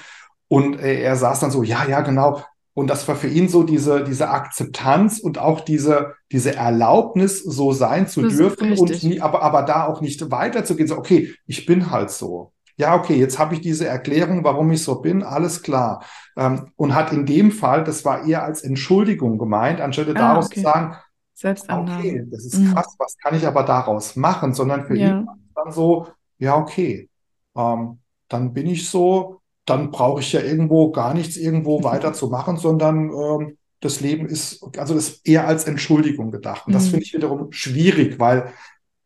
Und 0.49 0.81
äh, 0.81 1.01
er 1.03 1.17
saß 1.17 1.41
dann 1.41 1.51
so, 1.51 1.63
ja, 1.63 1.87
ja, 1.87 2.01
genau. 2.01 2.43
Und 2.73 2.89
das 2.89 3.07
war 3.09 3.17
für 3.17 3.29
ihn 3.29 3.49
so 3.49 3.63
diese, 3.63 4.05
diese 4.05 4.29
Akzeptanz 4.29 5.19
und 5.19 5.39
auch 5.39 5.61
diese, 5.61 6.15
diese 6.31 6.55
Erlaubnis, 6.55 7.43
so 7.43 7.73
sein 7.73 8.07
zu 8.07 8.23
das 8.23 8.37
dürfen 8.37 8.73
und 8.73 9.03
nie, 9.03 9.21
aber, 9.21 9.43
aber 9.43 9.63
da 9.63 9.87
auch 9.87 10.03
nicht 10.03 10.31
weiterzugehen. 10.31 10.87
So, 10.87 10.99
okay, 10.99 11.35
ich 11.47 11.65
bin 11.65 11.91
halt 11.91 12.11
so 12.11 12.53
ja, 12.77 12.95
okay, 12.95 13.15
jetzt 13.17 13.39
habe 13.39 13.55
ich 13.55 13.61
diese 13.61 13.87
Erklärung, 13.87 14.45
warum 14.45 14.71
ich 14.71 14.83
so 14.83 15.01
bin, 15.01 15.23
alles 15.23 15.63
klar. 15.63 16.05
Ähm, 16.37 16.71
und 16.77 16.95
hat 16.95 17.13
in 17.13 17.25
dem 17.25 17.51
Fall, 17.51 17.85
das 17.85 18.05
war 18.05 18.27
eher 18.27 18.45
als 18.45 18.63
Entschuldigung 18.63 19.39
gemeint, 19.39 19.81
anstelle 19.81 20.11
ah, 20.11 20.15
daraus 20.15 20.47
okay. 20.47 20.57
zu 20.57 20.61
sagen, 20.61 20.97
Selbstannahme. 21.35 21.99
okay, 21.99 22.27
das 22.31 22.45
ist 22.45 22.59
mhm. 22.59 22.73
krass, 22.73 22.95
was 22.99 23.17
kann 23.19 23.35
ich 23.35 23.47
aber 23.47 23.63
daraus 23.63 24.17
machen, 24.17 24.55
sondern 24.55 24.87
für 24.87 24.97
ja. 24.97 25.09
ihn 25.09 25.29
dann 25.55 25.73
so, 25.73 26.09
ja, 26.39 26.57
okay, 26.57 27.09
ähm, 27.57 27.99
dann 28.29 28.53
bin 28.53 28.67
ich 28.67 28.89
so, 28.89 29.41
dann 29.65 29.91
brauche 29.91 30.21
ich 30.21 30.33
ja 30.33 30.41
irgendwo 30.41 30.93
gar 30.93 31.15
nichts 31.15 31.37
irgendwo 31.37 31.83
weiter 31.85 32.13
zu 32.13 32.29
machen, 32.29 32.59
sondern 32.59 33.11
ähm, 33.11 33.59
das 33.81 34.01
Leben 34.01 34.27
ist, 34.27 34.63
also 34.79 34.95
das 34.95 35.09
ist 35.09 35.29
eher 35.29 35.47
als 35.47 35.65
Entschuldigung 35.65 36.31
gedacht. 36.31 36.67
Und 36.67 36.75
das 36.75 36.87
mhm. 36.87 36.91
finde 36.91 37.05
ich 37.05 37.15
wiederum 37.15 37.53
schwierig, 37.53 38.19
weil 38.19 38.53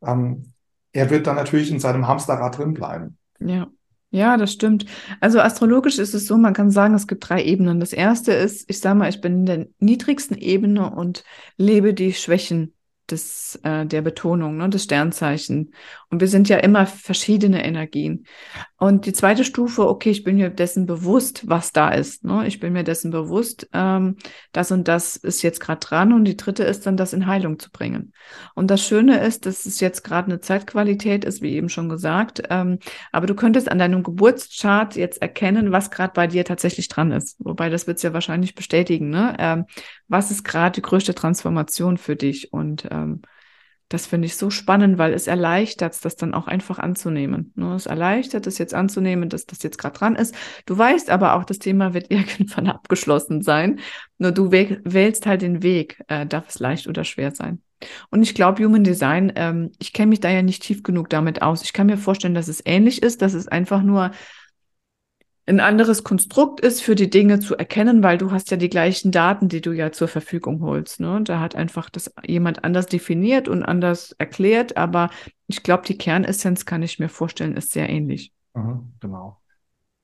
ähm, 0.04 0.52
er 0.92 1.10
wird 1.10 1.26
dann 1.26 1.36
natürlich 1.36 1.70
in 1.70 1.80
seinem 1.80 2.08
Hamsterrad 2.08 2.58
drin 2.58 2.74
bleiben. 2.74 3.18
Ja. 3.40 3.70
Ja, 4.12 4.36
das 4.36 4.52
stimmt. 4.52 4.86
Also 5.20 5.38
astrologisch 5.38 5.98
ist 5.98 6.14
es 6.14 6.26
so, 6.26 6.36
man 6.36 6.52
kann 6.52 6.72
sagen, 6.72 6.94
es 6.94 7.06
gibt 7.06 7.28
drei 7.28 7.44
Ebenen. 7.44 7.78
Das 7.78 7.92
erste 7.92 8.32
ist, 8.32 8.68
ich 8.68 8.80
sage 8.80 8.98
mal, 8.98 9.08
ich 9.08 9.20
bin 9.20 9.40
in 9.40 9.46
der 9.46 9.66
niedrigsten 9.78 10.36
Ebene 10.36 10.90
und 10.90 11.22
lebe 11.56 11.94
die 11.94 12.12
Schwächen 12.12 12.74
des, 13.10 13.58
äh, 13.62 13.86
der 13.86 14.02
Betonung, 14.02 14.56
ne, 14.56 14.68
des 14.68 14.84
Sternzeichen. 14.84 15.72
Und 16.10 16.20
wir 16.20 16.28
sind 16.28 16.48
ja 16.48 16.58
immer 16.58 16.86
verschiedene 16.86 17.64
Energien. 17.64 18.26
Und 18.78 19.06
die 19.06 19.12
zweite 19.12 19.44
Stufe, 19.44 19.86
okay, 19.86 20.10
ich 20.10 20.24
bin 20.24 20.36
mir 20.36 20.50
dessen 20.50 20.86
bewusst, 20.86 21.46
was 21.46 21.72
da 21.72 21.90
ist. 21.90 22.24
Ne? 22.24 22.46
Ich 22.46 22.60
bin 22.60 22.72
mir 22.72 22.82
dessen 22.82 23.10
bewusst, 23.10 23.68
ähm, 23.72 24.16
das 24.52 24.72
und 24.72 24.88
das 24.88 25.16
ist 25.16 25.42
jetzt 25.42 25.60
gerade 25.60 25.80
dran. 25.80 26.12
Und 26.12 26.24
die 26.24 26.36
dritte 26.36 26.64
ist 26.64 26.86
dann, 26.86 26.96
das 26.96 27.12
in 27.12 27.26
Heilung 27.26 27.58
zu 27.58 27.70
bringen. 27.70 28.12
Und 28.54 28.70
das 28.70 28.82
Schöne 28.82 29.20
ist, 29.20 29.46
dass 29.46 29.66
es 29.66 29.80
jetzt 29.80 30.02
gerade 30.02 30.28
eine 30.28 30.40
Zeitqualität 30.40 31.24
ist, 31.24 31.42
wie 31.42 31.52
eben 31.52 31.68
schon 31.68 31.88
gesagt. 31.88 32.42
Ähm, 32.50 32.78
aber 33.12 33.26
du 33.26 33.34
könntest 33.34 33.70
an 33.70 33.78
deinem 33.78 34.02
Geburtschart 34.02 34.96
jetzt 34.96 35.20
erkennen, 35.20 35.72
was 35.72 35.90
gerade 35.90 36.12
bei 36.14 36.26
dir 36.26 36.44
tatsächlich 36.44 36.88
dran 36.88 37.12
ist. 37.12 37.36
Wobei 37.38 37.68
das 37.68 37.86
wird 37.86 37.98
es 37.98 38.02
ja 38.02 38.14
wahrscheinlich 38.14 38.54
bestätigen. 38.54 39.10
Ne? 39.10 39.36
Ähm, 39.38 39.66
was 40.08 40.30
ist 40.30 40.42
gerade 40.42 40.76
die 40.76 40.82
größte 40.82 41.14
Transformation 41.14 41.98
für 41.98 42.16
dich? 42.16 42.52
Und 42.52 42.88
ähm, 43.02 43.22
das 43.90 44.06
finde 44.06 44.26
ich 44.26 44.36
so 44.36 44.50
spannend, 44.50 44.98
weil 44.98 45.12
es 45.12 45.26
erleichtert 45.26 46.04
das 46.04 46.14
dann 46.14 46.32
auch 46.32 46.46
einfach 46.46 46.78
anzunehmen. 46.78 47.52
Ne? 47.56 47.74
Es 47.74 47.86
erleichtert 47.86 48.46
es 48.46 48.56
jetzt 48.58 48.72
anzunehmen, 48.72 49.28
dass 49.28 49.46
das 49.46 49.64
jetzt 49.64 49.78
gerade 49.78 49.98
dran 49.98 50.14
ist. 50.14 50.32
Du 50.64 50.78
weißt 50.78 51.10
aber 51.10 51.34
auch, 51.34 51.44
das 51.44 51.58
Thema 51.58 51.92
wird 51.92 52.06
irgendwann 52.10 52.68
abgeschlossen 52.68 53.42
sein. 53.42 53.80
Nur 54.16 54.30
du 54.30 54.52
wählst 54.52 55.26
halt 55.26 55.42
den 55.42 55.64
Weg, 55.64 56.00
äh, 56.06 56.24
darf 56.24 56.48
es 56.48 56.60
leicht 56.60 56.86
oder 56.86 57.02
schwer 57.02 57.34
sein. 57.34 57.62
Und 58.10 58.22
ich 58.22 58.34
glaube, 58.34 58.64
Human 58.64 58.84
Design, 58.84 59.32
ähm, 59.34 59.72
ich 59.80 59.92
kenne 59.92 60.10
mich 60.10 60.20
da 60.20 60.30
ja 60.30 60.42
nicht 60.42 60.62
tief 60.62 60.84
genug 60.84 61.10
damit 61.10 61.42
aus. 61.42 61.62
Ich 61.62 61.72
kann 61.72 61.88
mir 61.88 61.96
vorstellen, 61.96 62.34
dass 62.34 62.46
es 62.46 62.62
ähnlich 62.64 63.02
ist, 63.02 63.22
dass 63.22 63.34
es 63.34 63.48
einfach 63.48 63.82
nur 63.82 64.12
ein 65.46 65.60
anderes 65.60 66.04
Konstrukt 66.04 66.60
ist, 66.60 66.82
für 66.82 66.94
die 66.94 67.10
Dinge 67.10 67.40
zu 67.40 67.56
erkennen, 67.56 68.02
weil 68.02 68.18
du 68.18 68.30
hast 68.30 68.50
ja 68.50 68.56
die 68.56 68.68
gleichen 68.68 69.10
Daten, 69.10 69.48
die 69.48 69.60
du 69.60 69.72
ja 69.72 69.90
zur 69.90 70.08
Verfügung 70.08 70.60
holst. 70.60 71.00
Ne? 71.00 71.20
Da 71.24 71.40
hat 71.40 71.56
einfach 71.56 71.90
das 71.90 72.12
jemand 72.24 72.64
anders 72.64 72.86
definiert 72.86 73.48
und 73.48 73.62
anders 73.62 74.12
erklärt, 74.18 74.76
aber 74.76 75.10
ich 75.46 75.62
glaube, 75.62 75.84
die 75.86 75.98
Kernessenz 75.98 76.66
kann 76.66 76.82
ich 76.82 76.98
mir 76.98 77.08
vorstellen, 77.08 77.56
ist 77.56 77.72
sehr 77.72 77.88
ähnlich. 77.88 78.32
Mhm, 78.54 78.92
genau. 79.00 79.40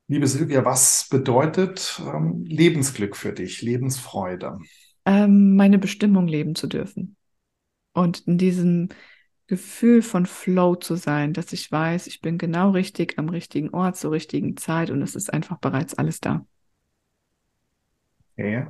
Liebe 0.08 0.26
Silvia, 0.26 0.64
was 0.64 1.08
bedeutet 1.10 2.00
ähm, 2.06 2.44
Lebensglück 2.44 3.16
für 3.16 3.32
dich, 3.32 3.62
Lebensfreude? 3.62 4.58
Ähm, 5.04 5.56
meine 5.56 5.78
Bestimmung 5.78 6.28
leben 6.28 6.54
zu 6.54 6.66
dürfen. 6.66 7.16
Und 7.92 8.20
in 8.26 8.38
diesem 8.38 8.88
Gefühl 9.46 10.02
von 10.02 10.26
Flow 10.26 10.74
zu 10.74 10.96
sein, 10.96 11.32
dass 11.32 11.52
ich 11.52 11.70
weiß, 11.70 12.06
ich 12.08 12.20
bin 12.20 12.36
genau 12.38 12.70
richtig 12.70 13.18
am 13.18 13.28
richtigen 13.28 13.70
Ort 13.70 13.96
zur 13.96 14.12
richtigen 14.12 14.56
Zeit 14.56 14.90
und 14.90 15.02
es 15.02 15.14
ist 15.14 15.32
einfach 15.32 15.58
bereits 15.58 15.94
alles 15.94 16.20
da. 16.20 16.44
Okay. 18.32 18.66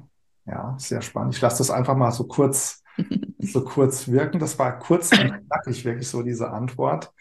Ja, 0.47 0.77
sehr 0.79 1.03
spannend. 1.03 1.35
Ich 1.35 1.41
lasse 1.41 1.59
das 1.59 1.71
einfach 1.71 1.97
mal 1.97 2.13
so 2.13 2.25
kurz, 2.25 2.83
so 3.39 3.65
kurz 3.65 4.09
wirken. 4.09 4.39
Das 4.39 4.59
war 4.59 4.79
kurz 4.79 5.11
und 5.13 5.47
knackig, 5.47 5.85
wirklich 5.85 6.09
so 6.09 6.23
diese 6.23 6.51
Antwort. 6.51 7.13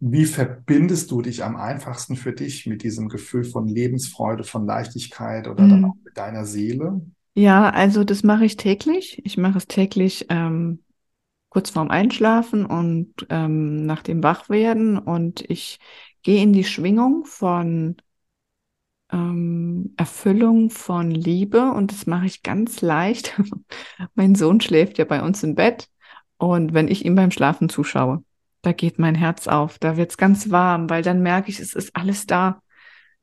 Wie 0.00 0.26
verbindest 0.26 1.10
du 1.10 1.22
dich 1.22 1.42
am 1.42 1.56
einfachsten 1.56 2.14
für 2.14 2.32
dich 2.32 2.66
mit 2.66 2.84
diesem 2.84 3.08
Gefühl 3.08 3.42
von 3.42 3.66
Lebensfreude, 3.66 4.44
von 4.44 4.64
Leichtigkeit 4.64 5.48
oder 5.48 5.64
mhm. 5.64 5.70
dann 5.70 5.84
auch 5.86 5.96
mit 6.04 6.16
deiner 6.16 6.44
Seele? 6.44 7.00
Ja, 7.34 7.70
also 7.70 8.04
das 8.04 8.22
mache 8.22 8.44
ich 8.44 8.56
täglich. 8.56 9.20
Ich 9.24 9.36
mache 9.36 9.58
es 9.58 9.66
täglich 9.66 10.26
ähm, 10.28 10.80
kurz 11.48 11.70
vorm 11.70 11.90
Einschlafen 11.90 12.66
und 12.66 13.14
ähm, 13.30 13.86
nach 13.86 14.02
dem 14.02 14.22
Wachwerden 14.22 14.98
und 14.98 15.48
ich 15.48 15.78
gehe 16.22 16.42
in 16.42 16.52
die 16.52 16.64
Schwingung 16.64 17.24
von 17.24 17.96
ähm, 19.10 19.94
Erfüllung 19.96 20.70
von 20.70 21.10
Liebe 21.10 21.72
und 21.72 21.92
das 21.92 22.06
mache 22.06 22.26
ich 22.26 22.42
ganz 22.42 22.82
leicht. 22.82 23.40
mein 24.14 24.34
Sohn 24.34 24.60
schläft 24.60 24.98
ja 24.98 25.04
bei 25.04 25.22
uns 25.22 25.42
im 25.42 25.54
Bett 25.54 25.88
und 26.36 26.74
wenn 26.74 26.88
ich 26.88 27.04
ihm 27.04 27.14
beim 27.14 27.30
Schlafen 27.30 27.68
zuschaue, 27.68 28.22
da 28.62 28.72
geht 28.72 28.98
mein 28.98 29.14
Herz 29.14 29.48
auf, 29.48 29.78
da 29.78 29.96
wird's 29.96 30.16
ganz 30.16 30.50
warm, 30.50 30.90
weil 30.90 31.02
dann 31.02 31.22
merke 31.22 31.50
ich, 31.50 31.60
es 31.60 31.74
ist 31.74 31.96
alles 31.96 32.26
da. 32.26 32.62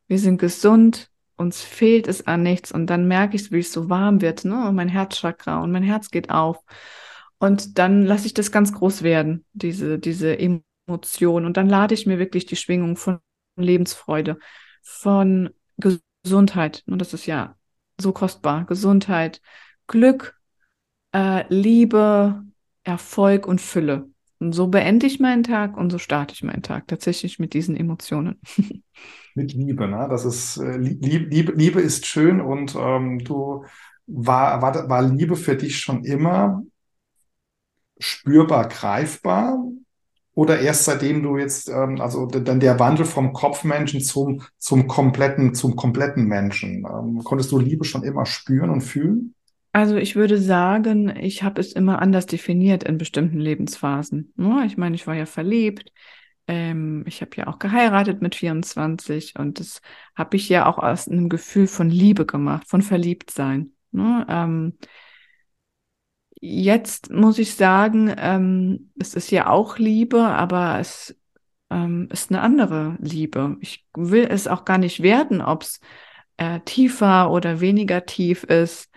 Wir 0.08 0.20
sind 0.20 0.40
gesund, 0.40 1.10
uns 1.36 1.62
fehlt 1.62 2.08
es 2.08 2.26
an 2.28 2.44
nichts 2.44 2.72
und 2.72 2.88
dann 2.88 3.08
merke 3.08 3.36
ich, 3.36 3.52
wie 3.52 3.60
es 3.60 3.74
so 3.74 3.90
warm 3.90 4.22
wird, 4.22 4.46
ne? 4.46 4.68
Und 4.68 4.76
mein 4.76 4.90
Herzchakra 4.90 5.62
und 5.62 5.72
mein 5.72 5.84
Herz 5.84 6.10
geht 6.10 6.30
auf. 6.30 6.64
Und 7.38 7.78
dann 7.78 8.04
lasse 8.04 8.28
ich 8.28 8.34
das 8.34 8.52
ganz 8.52 8.74
groß 8.74 9.04
werden, 9.04 9.46
diese, 9.54 10.00
diese 10.00 10.38
Emotion. 10.38 11.46
Und 11.46 11.58
dann 11.58 11.70
lade 11.70 11.94
ich 11.94 12.06
mir 12.06 12.20
wirklich 12.20 12.46
die 12.46 12.56
Schwingung 12.56 12.96
von 12.96 13.20
Lebensfreude, 13.58 14.38
von 14.82 15.50
Gesundheit. 15.78 16.84
Und 16.88 17.00
das 17.00 17.14
ist 17.14 17.26
ja 17.26 17.56
so 18.00 18.12
kostbar. 18.12 18.66
Gesundheit, 18.66 19.42
Glück, 19.88 20.40
äh, 21.14 21.44
Liebe, 21.50 22.44
Erfolg 22.84 23.48
und 23.48 23.62
Fülle. 23.62 24.10
Und 24.40 24.54
so 24.54 24.68
beende 24.68 25.08
ich 25.08 25.20
meinen 25.20 25.44
Tag 25.44 25.78
und 25.78 25.90
so 25.92 25.98
starte 25.98 26.34
ich 26.34 26.44
meinen 26.44 26.62
Tag 26.62 26.88
tatsächlich 26.88 27.40
mit 27.40 27.54
diesen 27.54 27.76
Emotionen. 27.76 28.40
mit 29.36 29.54
Liebe, 29.54 29.88
ne? 29.88 30.08
Das 30.10 30.26
ist 30.26 30.58
äh, 30.58 30.78
Liebe, 30.78 31.54
Liebe 31.54 31.82
ist 31.82 32.06
schön 32.06 32.42
und 32.42 32.76
ähm, 32.76 33.20
du 33.20 33.66
war, 34.08 34.62
war, 34.62 34.90
war 34.90 35.02
Liebe 35.02 35.36
für 35.36 35.56
dich 35.56 35.80
schon 35.80 36.04
immer 36.04 36.64
spürbar 38.00 38.68
greifbar? 38.70 39.60
Oder 40.34 40.60
erst 40.60 40.84
seitdem 40.86 41.24
du 41.24 41.38
jetzt, 41.38 41.70
ähm, 41.70 42.02
also 42.02 42.26
dann 42.26 42.60
der 42.60 42.78
Wandel 42.80 43.06
vom 43.06 43.32
Kopfmenschen 43.32 44.02
zum, 44.02 44.42
zum 44.58 44.88
kompletten, 44.88 45.54
zum 45.56 45.76
kompletten 45.78 46.26
Menschen. 46.26 46.86
Ähm, 46.86 47.24
konntest 47.24 47.52
du 47.52 47.60
Liebe 47.60 47.86
schon 47.86 48.04
immer 48.04 48.26
spüren 48.26 48.70
und 48.70 48.82
fühlen? 48.82 49.34
Also 49.72 49.98
ich 49.98 50.16
würde 50.16 50.38
sagen, 50.40 51.14
ich 51.18 51.44
habe 51.44 51.60
es 51.60 51.74
immer 51.74 52.02
anders 52.02 52.26
definiert 52.26 52.84
in 52.84 52.98
bestimmten 52.98 53.40
Lebensphasen. 53.40 54.34
Ne? 54.38 54.64
Ich 54.66 54.78
meine, 54.78 54.96
ich 54.96 55.08
war 55.08 55.16
ja 55.16 55.26
verliebt, 55.26 55.92
Ähm, 56.48 57.04
ich 57.08 57.22
habe 57.22 57.32
ja 57.38 57.48
auch 57.48 57.60
geheiratet 57.60 58.22
mit 58.22 58.36
24 58.36 59.40
und 59.40 59.60
das 59.60 59.82
habe 60.16 60.38
ich 60.38 60.48
ja 60.50 60.68
auch 60.68 60.78
aus 60.78 61.08
einem 61.08 61.30
Gefühl 61.30 61.68
von 61.68 61.90
Liebe 61.90 62.26
gemacht, 62.26 62.68
von 62.70 62.82
Verliebtsein. 62.84 63.72
Ne? 63.92 64.26
Ähm, 64.30 64.78
jetzt 66.46 67.12
muss 67.12 67.40
ich 67.40 67.56
sagen, 67.56 68.14
ähm, 68.18 68.92
es 69.00 69.14
ist 69.16 69.32
ja 69.32 69.50
auch 69.50 69.78
Liebe, 69.78 70.22
aber 70.22 70.80
es 70.80 71.18
ähm, 71.70 72.08
ist 72.12 72.32
eine 72.32 72.42
andere 72.42 72.98
Liebe. 73.00 73.58
Ich 73.62 73.86
will 73.96 74.28
es 74.30 74.48
auch 74.48 74.66
gar 74.66 74.78
nicht 74.78 75.02
werten, 75.02 75.42
ob 75.42 75.64
es 75.64 75.80
äh, 76.38 76.60
tiefer 76.62 77.32
oder 77.32 77.62
weniger 77.62 78.06
tief 78.06 78.44
ist. 78.44 78.90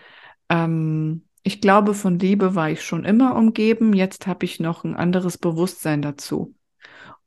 Ähm, 0.49 1.25
ich 1.43 1.61
glaube, 1.61 1.95
von 1.95 2.19
Liebe 2.19 2.55
war 2.55 2.71
ich 2.71 2.83
schon 2.85 3.05
immer 3.05 3.35
umgeben. 3.37 3.95
Jetzt 3.95 4.27
habe 4.27 4.45
ich 4.45 4.61
noch 4.61 4.85
ein 4.85 4.95
anderes 4.95 5.39
Bewusstsein 5.39 6.03
dazu. 6.03 6.55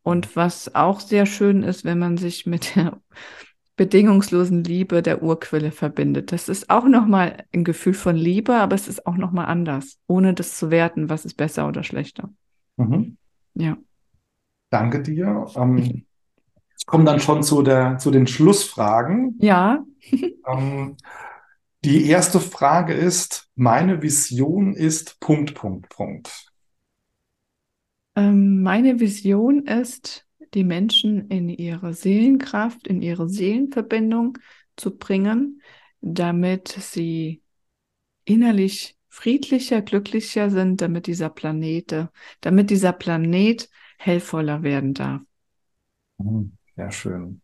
Und 0.03 0.35
was 0.35 0.75
auch 0.75 0.99
sehr 0.99 1.25
schön 1.25 1.63
ist, 1.63 1.85
wenn 1.85 1.99
man 1.99 2.17
sich 2.17 2.45
mit 2.45 2.75
der 2.75 2.99
bedingungslosen 3.81 4.63
Liebe 4.63 5.01
der 5.01 5.23
Urquelle 5.23 5.71
verbindet. 5.71 6.31
Das 6.31 6.49
ist 6.49 6.69
auch 6.69 6.85
nochmal 6.85 7.45
ein 7.51 7.63
Gefühl 7.63 7.95
von 7.95 8.15
Liebe, 8.15 8.53
aber 8.53 8.75
es 8.75 8.87
ist 8.87 9.07
auch 9.07 9.17
nochmal 9.17 9.47
anders, 9.47 9.97
ohne 10.05 10.35
das 10.35 10.55
zu 10.55 10.69
werten, 10.69 11.09
was 11.09 11.25
ist 11.25 11.33
besser 11.33 11.67
oder 11.67 11.81
schlechter. 11.81 12.29
Mhm. 12.77 13.17
Ja. 13.55 13.79
Danke 14.69 15.01
dir. 15.01 15.47
Ähm, 15.55 16.05
ich 16.77 16.85
komme 16.85 17.05
dann 17.05 17.19
schon 17.19 17.41
zu, 17.41 17.63
der, 17.63 17.97
zu 17.97 18.11
den 18.11 18.27
Schlussfragen. 18.27 19.39
Ja. 19.41 19.83
ähm, 20.47 20.95
die 21.83 22.05
erste 22.05 22.39
Frage 22.39 22.93
ist, 22.93 23.49
meine 23.55 24.03
Vision 24.03 24.75
ist 24.75 25.19
Punkt, 25.19 25.55
Punkt, 25.55 25.89
Punkt. 25.89 26.51
Ähm, 28.15 28.61
meine 28.61 28.99
Vision 28.99 29.65
ist, 29.65 30.27
die 30.53 30.63
Menschen 30.63 31.27
in 31.29 31.49
ihre 31.49 31.93
Seelenkraft, 31.93 32.87
in 32.87 33.01
ihre 33.01 33.29
Seelenverbindung 33.29 34.37
zu 34.75 34.97
bringen, 34.97 35.61
damit 36.01 36.67
sie 36.67 37.41
innerlich 38.25 38.97
friedlicher, 39.09 39.81
glücklicher 39.81 40.49
sind, 40.49 40.81
damit 40.81 41.07
dieser 41.07 41.29
Planet, 41.29 42.07
damit 42.41 42.69
dieser 42.69 42.93
Planet 42.93 43.69
hellvoller 43.97 44.63
werden 44.63 44.93
darf. 44.93 45.21
Hm, 46.19 46.57
sehr 46.75 46.91
schön. 46.91 47.41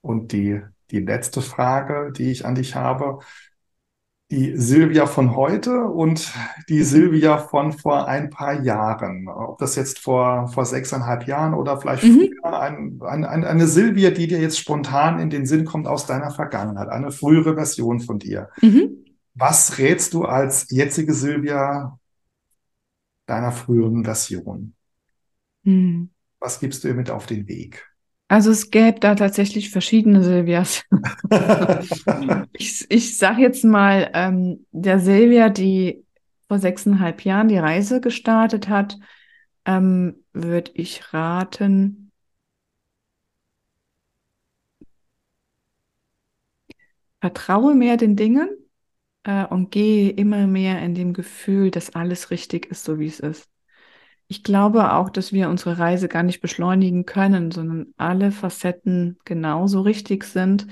Und 0.00 0.32
die, 0.32 0.60
die 0.90 1.00
letzte 1.00 1.42
Frage, 1.42 2.12
die 2.12 2.30
ich 2.30 2.44
an 2.46 2.54
dich 2.54 2.74
habe, 2.74 3.18
die 4.30 4.56
Silvia 4.56 5.06
von 5.06 5.34
heute 5.34 5.84
und 5.84 6.34
die 6.68 6.82
Silvia 6.82 7.38
von 7.38 7.72
vor 7.72 8.06
ein 8.08 8.28
paar 8.28 8.62
Jahren. 8.62 9.26
Ob 9.26 9.58
das 9.58 9.74
jetzt 9.74 10.00
vor, 10.00 10.48
vor 10.48 10.66
sechseinhalb 10.66 11.26
Jahren 11.26 11.54
oder 11.54 11.80
vielleicht 11.80 12.04
mhm. 12.04 12.28
früher 12.42 12.60
ein, 12.60 13.00
ein, 13.02 13.24
ein, 13.24 13.44
eine 13.44 13.66
Silvia, 13.66 14.10
die 14.10 14.26
dir 14.26 14.38
jetzt 14.38 14.58
spontan 14.58 15.18
in 15.18 15.30
den 15.30 15.46
Sinn 15.46 15.64
kommt 15.64 15.86
aus 15.86 16.04
deiner 16.04 16.30
Vergangenheit, 16.30 16.88
eine 16.88 17.10
frühere 17.10 17.54
Version 17.54 18.00
von 18.00 18.18
dir. 18.18 18.50
Mhm. 18.60 19.04
Was 19.34 19.78
rätst 19.78 20.12
du 20.12 20.24
als 20.24 20.66
jetzige 20.70 21.14
Silvia 21.14 21.98
deiner 23.24 23.52
früheren 23.52 24.04
Version? 24.04 24.74
Mhm. 25.62 26.10
Was 26.38 26.60
gibst 26.60 26.84
du 26.84 26.88
ihr 26.88 26.94
mit 26.94 27.10
auf 27.10 27.24
den 27.24 27.48
Weg? 27.48 27.88
Also 28.28 28.50
es 28.50 28.70
gäbe 28.70 29.00
da 29.00 29.14
tatsächlich 29.14 29.70
verschiedene 29.70 30.22
Silvias. 30.22 30.84
ich 32.52 32.84
ich 32.90 33.16
sage 33.16 33.40
jetzt 33.42 33.64
mal, 33.64 34.10
ähm, 34.14 34.66
der 34.70 34.98
Silvia, 35.00 35.48
die 35.48 36.04
vor 36.46 36.58
sechseinhalb 36.58 37.24
Jahren 37.24 37.48
die 37.48 37.58
Reise 37.58 38.00
gestartet 38.00 38.68
hat, 38.68 38.98
ähm, 39.64 40.24
würde 40.32 40.70
ich 40.74 41.12
raten, 41.14 42.12
vertraue 47.20 47.74
mehr 47.74 47.96
den 47.96 48.16
Dingen 48.16 48.48
äh, 49.24 49.46
und 49.46 49.70
gehe 49.70 50.10
immer 50.10 50.46
mehr 50.46 50.82
in 50.82 50.94
dem 50.94 51.12
Gefühl, 51.14 51.70
dass 51.70 51.94
alles 51.94 52.30
richtig 52.30 52.66
ist, 52.66 52.84
so 52.84 52.98
wie 52.98 53.06
es 53.06 53.20
ist. 53.20 53.48
Ich 54.28 54.42
glaube 54.44 54.92
auch, 54.92 55.08
dass 55.08 55.32
wir 55.32 55.48
unsere 55.48 55.78
Reise 55.78 56.06
gar 56.06 56.22
nicht 56.22 56.40
beschleunigen 56.40 57.06
können, 57.06 57.50
sondern 57.50 57.88
alle 57.96 58.30
Facetten 58.30 59.18
genauso 59.24 59.80
richtig 59.80 60.24
sind 60.24 60.66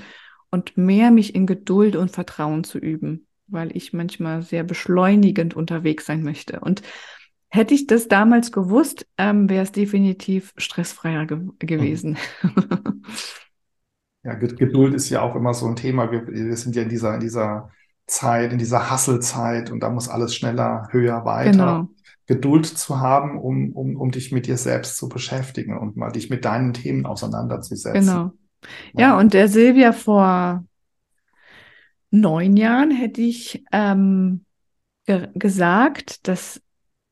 und 0.51 0.77
mehr 0.77 1.11
mich 1.11 1.35
in 1.35 1.47
Geduld 1.47 1.97
und 1.97 2.11
Vertrauen 2.11 2.65
zu 2.65 2.79
üben, 2.79 3.27
weil 3.47 3.75
ich 3.75 3.95
manchmal 3.95 4.43
sehr 4.43 4.63
beschleunigend 4.63 5.55
unterwegs 5.55 6.05
sein 6.05 6.23
möchte. 6.23 6.61
Und 6.61 6.83
hätte 7.49 7.73
ich 7.73 7.87
das 7.87 8.09
damals 8.09 8.53
gewusst, 8.53 9.07
ähm, 9.17 9.49
wäre 9.49 9.63
es 9.63 9.73
definitiv 9.73 10.53
stressfreier 10.59 11.27
ge 11.27 11.41
gewesen. 11.59 12.19
Ja, 14.23 14.35
Geduld 14.35 14.93
ist 14.95 15.09
ja 15.09 15.23
auch 15.23 15.37
immer 15.37 15.55
so 15.55 15.67
ein 15.67 15.77
Thema. 15.77 16.11
Wir, 16.11 16.27
wir 16.27 16.57
sind 16.57 16.75
ja 16.75 16.83
in 16.83 16.89
dieser, 16.89 17.15
in 17.15 17.21
dieser 17.21 17.71
Zeit, 18.09 18.53
in 18.53 18.59
dieser 18.59 18.91
Hasselzeit 18.91 19.71
und 19.71 19.79
da 19.79 19.89
muss 19.89 20.09
alles 20.09 20.35
schneller, 20.35 20.89
höher, 20.91 21.25
weiter. 21.25 21.53
Genau. 21.53 21.89
Geduld 22.27 22.67
zu 22.67 22.99
haben, 23.01 23.39
um, 23.39 23.73
um, 23.73 23.97
um 23.97 24.11
dich 24.11 24.33
mit 24.33 24.47
dir 24.47 24.57
selbst 24.57 24.97
zu 24.97 25.09
beschäftigen 25.09 25.79
und 25.79 25.97
mal 25.97 26.11
dich 26.11 26.29
mit 26.29 26.45
deinen 26.45 26.73
Themen 26.73 27.07
auseinanderzusetzen. 27.07 28.01
Genau. 28.01 28.33
Ja, 28.95 29.01
ja 29.01 29.19
und 29.19 29.33
der 29.33 29.49
Silvia 29.49 29.93
vor 29.93 30.65
neun 32.11 32.57
Jahren 32.57 32.91
hätte 32.91 33.21
ich 33.21 33.65
ähm, 33.73 34.45
ge 35.07 35.29
gesagt, 35.35 36.27
dass 36.27 36.61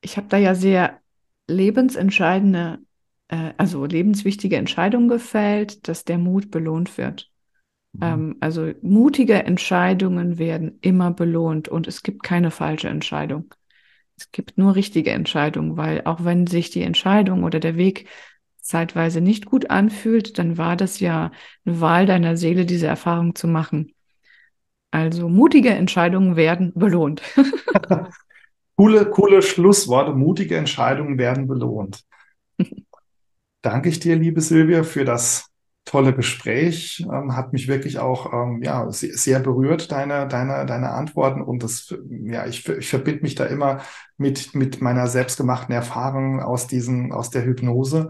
ich 0.00 0.16
habe 0.16 0.26
da 0.28 0.36
ja 0.36 0.54
sehr 0.54 1.00
lebensentscheidende, 1.46 2.80
äh, 3.28 3.52
also 3.56 3.84
lebenswichtige 3.84 4.56
Entscheidungen 4.56 5.08
gefällt, 5.08 5.88
dass 5.88 6.04
der 6.04 6.18
Mut 6.18 6.50
belohnt 6.50 6.98
wird. 6.98 7.30
Mhm. 7.92 8.02
Ähm, 8.02 8.36
also 8.40 8.72
mutige 8.82 9.44
Entscheidungen 9.44 10.38
werden 10.38 10.78
immer 10.80 11.12
belohnt 11.12 11.68
und 11.68 11.86
es 11.86 12.02
gibt 12.02 12.22
keine 12.22 12.50
falsche 12.50 12.88
Entscheidung. 12.88 13.54
Es 14.16 14.30
gibt 14.30 14.56
nur 14.56 14.74
richtige 14.76 15.10
Entscheidungen, 15.10 15.76
weil 15.76 16.02
auch 16.04 16.24
wenn 16.24 16.46
sich 16.46 16.70
die 16.70 16.82
Entscheidung 16.82 17.42
oder 17.44 17.60
der 17.60 17.76
Weg 17.76 18.08
zeitweise 18.60 19.20
nicht 19.20 19.46
gut 19.46 19.70
anfühlt, 19.70 20.38
dann 20.38 20.56
war 20.56 20.76
das 20.76 21.00
ja 21.00 21.32
eine 21.64 21.80
Wahl 21.80 22.06
deiner 22.06 22.36
Seele, 22.36 22.64
diese 22.64 22.86
Erfahrung 22.86 23.34
zu 23.34 23.46
machen. 23.46 23.92
Also 24.90 25.28
mutige 25.28 25.70
Entscheidungen 25.70 26.36
werden 26.36 26.72
belohnt. 26.74 27.20
coole, 28.76 29.10
coole 29.10 29.42
Schlussworte. 29.42 30.12
Mutige 30.12 30.56
Entscheidungen 30.56 31.18
werden 31.18 31.46
belohnt. 31.48 32.04
Danke 33.62 33.88
ich 33.88 33.98
dir, 33.98 34.16
liebe 34.16 34.40
Silvia, 34.40 34.84
für 34.84 35.04
das 35.04 35.50
tolle 35.84 36.14
Gespräch. 36.14 37.04
Ähm, 37.12 37.36
hat 37.36 37.52
mich 37.52 37.68
wirklich 37.68 37.98
auch 37.98 38.32
ähm, 38.32 38.62
ja, 38.62 38.90
sehr, 38.90 39.16
sehr, 39.16 39.40
berührt, 39.40 39.92
deine, 39.92 40.26
deine, 40.26 40.66
deine 40.66 40.90
Antworten. 40.90 41.42
Und 41.42 41.62
das, 41.62 41.94
ja, 42.08 42.46
ich, 42.46 42.68
ich 42.68 42.88
verbinde 42.88 43.22
mich 43.22 43.34
da 43.34 43.44
immer 43.46 43.80
mit, 44.16 44.54
mit 44.54 44.80
meiner 44.80 45.06
selbstgemachten 45.06 45.74
Erfahrung 45.74 46.40
aus 46.40 46.66
diesen, 46.66 47.12
aus 47.12 47.30
der 47.30 47.44
Hypnose. 47.44 48.08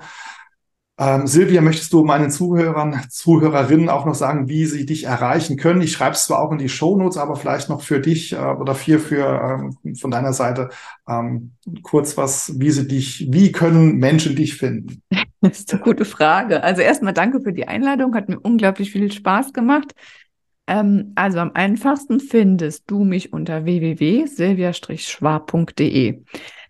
Ähm, 0.96 1.26
Silvia, 1.26 1.60
möchtest 1.60 1.92
du 1.92 2.04
meinen 2.04 2.30
Zuhörern, 2.30 3.00
Zuhörerinnen 3.10 3.88
auch 3.88 4.06
noch 4.06 4.14
sagen, 4.14 4.48
wie 4.48 4.64
sie 4.66 4.86
dich 4.86 5.02
erreichen 5.04 5.56
können? 5.56 5.80
Ich 5.80 5.90
schreibe 5.90 6.14
es 6.14 6.24
zwar 6.24 6.40
auch 6.40 6.52
in 6.52 6.58
die 6.58 6.68
Shownotes, 6.68 7.18
aber 7.18 7.34
vielleicht 7.34 7.68
noch 7.68 7.82
für 7.82 7.98
dich 7.98 8.32
äh, 8.32 8.36
oder 8.36 8.76
für, 8.76 9.00
für 9.00 9.72
ähm, 9.84 9.96
von 9.96 10.12
deiner 10.12 10.32
Seite 10.32 10.68
ähm, 11.08 11.54
kurz 11.82 12.16
was, 12.16 12.60
wie 12.60 12.70
sie 12.70 12.86
dich, 12.86 13.26
wie 13.28 13.50
können 13.50 13.96
Menschen 13.96 14.36
dich 14.36 14.56
finden? 14.56 15.02
Das 15.40 15.58
ist 15.58 15.72
eine 15.74 15.82
gute 15.82 16.04
Frage. 16.06 16.62
Also 16.62 16.80
erstmal 16.80 17.12
danke 17.12 17.42
für 17.42 17.52
die 17.52 17.68
Einladung, 17.68 18.14
hat 18.14 18.30
mir 18.30 18.40
unglaublich 18.40 18.90
viel 18.90 19.12
Spaß 19.12 19.52
gemacht. 19.52 19.92
Ähm, 20.66 21.12
also 21.16 21.38
am 21.38 21.50
einfachsten 21.52 22.18
findest 22.18 22.90
du 22.90 23.04
mich 23.04 23.34
unter 23.34 23.66
www.silvia-schwab.de. 23.66 26.22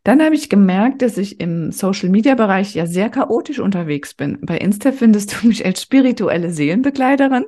Dann 0.04 0.22
habe 0.22 0.34
ich 0.34 0.50
gemerkt, 0.50 1.00
dass 1.00 1.16
ich 1.16 1.40
im 1.40 1.72
Social-Media-Bereich 1.72 2.74
ja 2.74 2.86
sehr 2.86 3.08
chaotisch 3.08 3.58
unterwegs 3.58 4.12
bin. 4.14 4.38
Bei 4.42 4.58
Insta 4.58 4.92
findest 4.92 5.42
du 5.42 5.48
mich 5.48 5.64
als 5.64 5.82
spirituelle 5.82 6.50
Seelenbegleiterin, 6.50 7.46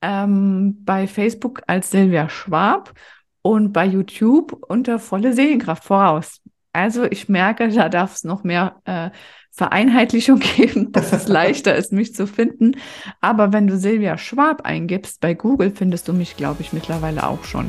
ähm, 0.00 0.82
bei 0.84 1.06
Facebook 1.06 1.62
als 1.66 1.90
Silvia 1.90 2.30
Schwab 2.30 2.94
und 3.42 3.72
bei 3.72 3.84
YouTube 3.84 4.64
unter 4.66 4.98
volle 4.98 5.34
Seelenkraft 5.34 5.84
voraus. 5.84 6.40
Also 6.72 7.04
ich 7.04 7.28
merke, 7.28 7.68
da 7.68 7.88
darf 7.90 8.14
es 8.16 8.24
noch 8.24 8.44
mehr 8.44 8.80
äh, 8.86 9.10
Vereinheitlichung 9.50 10.38
geben, 10.56 10.90
dass 10.90 11.12
es 11.12 11.28
leichter 11.28 11.76
ist, 11.76 11.92
mich 11.92 12.14
zu 12.14 12.26
finden. 12.26 12.76
Aber 13.20 13.52
wenn 13.52 13.66
du 13.66 13.76
Silvia 13.76 14.16
Schwab 14.16 14.62
eingibst 14.62 15.20
bei 15.20 15.34
Google, 15.34 15.70
findest 15.70 16.08
du 16.08 16.14
mich, 16.14 16.36
glaube 16.36 16.62
ich, 16.62 16.72
mittlerweile 16.72 17.26
auch 17.26 17.44
schon. 17.44 17.68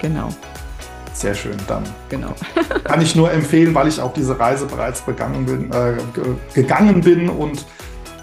Genau. 0.00 0.28
Sehr 1.20 1.34
schön, 1.34 1.56
dann. 1.66 1.84
Genau. 2.08 2.34
Kann 2.84 3.02
ich 3.02 3.14
nur 3.14 3.30
empfehlen, 3.30 3.74
weil 3.74 3.88
ich 3.88 4.00
auch 4.00 4.14
diese 4.14 4.40
Reise 4.40 4.64
bereits 4.64 5.02
begangen 5.02 5.44
bin, 5.44 5.70
äh, 5.70 5.92
gegangen 6.54 7.02
bin 7.02 7.28
und 7.28 7.66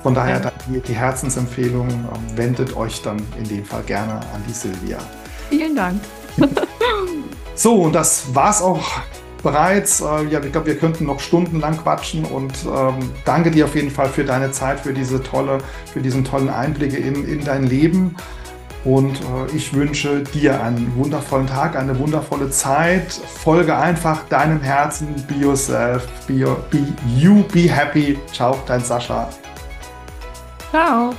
von 0.02 0.16
daher 0.16 0.42
ja. 0.42 0.52
die, 0.68 0.80
die, 0.80 0.96
Herzensempfehlung, 0.96 1.88
äh, 1.88 2.38
wendet 2.38 2.76
euch 2.76 3.04
dann 3.04 3.18
in 3.38 3.48
dem 3.48 3.64
Fall 3.64 3.84
gerne 3.84 4.14
an 4.14 4.44
die 4.48 4.52
Silvia. 4.52 4.98
Vielen 5.48 5.76
Dank. 5.76 6.02
so, 7.56 7.84
und 7.84 7.94
das 7.94 8.34
war's 8.34 8.64
auch 8.64 8.84
bereits. 9.44 10.02
Äh, 10.02 10.26
ja, 10.32 10.44
ich 10.44 10.52
glaube, 10.52 10.66
wir 10.66 10.78
könnten 10.80 11.06
noch 11.06 11.20
stundenlang 11.20 11.78
quatschen 11.78 12.26
und 12.26 12.54
ähm, 12.66 13.12
danke 13.26 13.52
dir 13.52 13.66
auf 13.66 13.76
jeden 13.76 13.92
Fall 13.92 14.10
für 14.10 14.24
deine 14.24 14.50
Zeit, 14.50 14.80
für 14.80 14.94
diese 14.94 15.22
tolle, 15.22 15.60
für 15.94 16.02
diesen 16.02 16.26
tollen 16.26 16.50
Einblicke 16.50 16.98
in, 16.98 17.28
in 17.28 17.46
dein 17.46 17.62
Leben. 17.68 18.16
Und 18.88 19.20
äh, 19.20 19.54
ich 19.54 19.74
wünsche 19.74 20.22
dir 20.22 20.64
einen 20.64 20.96
wundervollen 20.96 21.46
Tag, 21.46 21.76
eine 21.76 22.00
wundervolle 22.00 22.50
Zeit. 22.50 23.12
Folge 23.12 23.76
einfach 23.76 24.24
deinem 24.30 24.62
Herzen. 24.62 25.14
Be 25.28 25.36
yourself. 25.36 26.08
Be, 26.26 26.46
your, 26.46 26.56
be 26.72 26.80
you. 27.18 27.44
Be 27.52 27.70
happy. 27.70 28.18
Ciao, 28.32 28.58
dein 28.66 28.80
Sascha. 28.80 29.28
Ciao. 30.72 31.14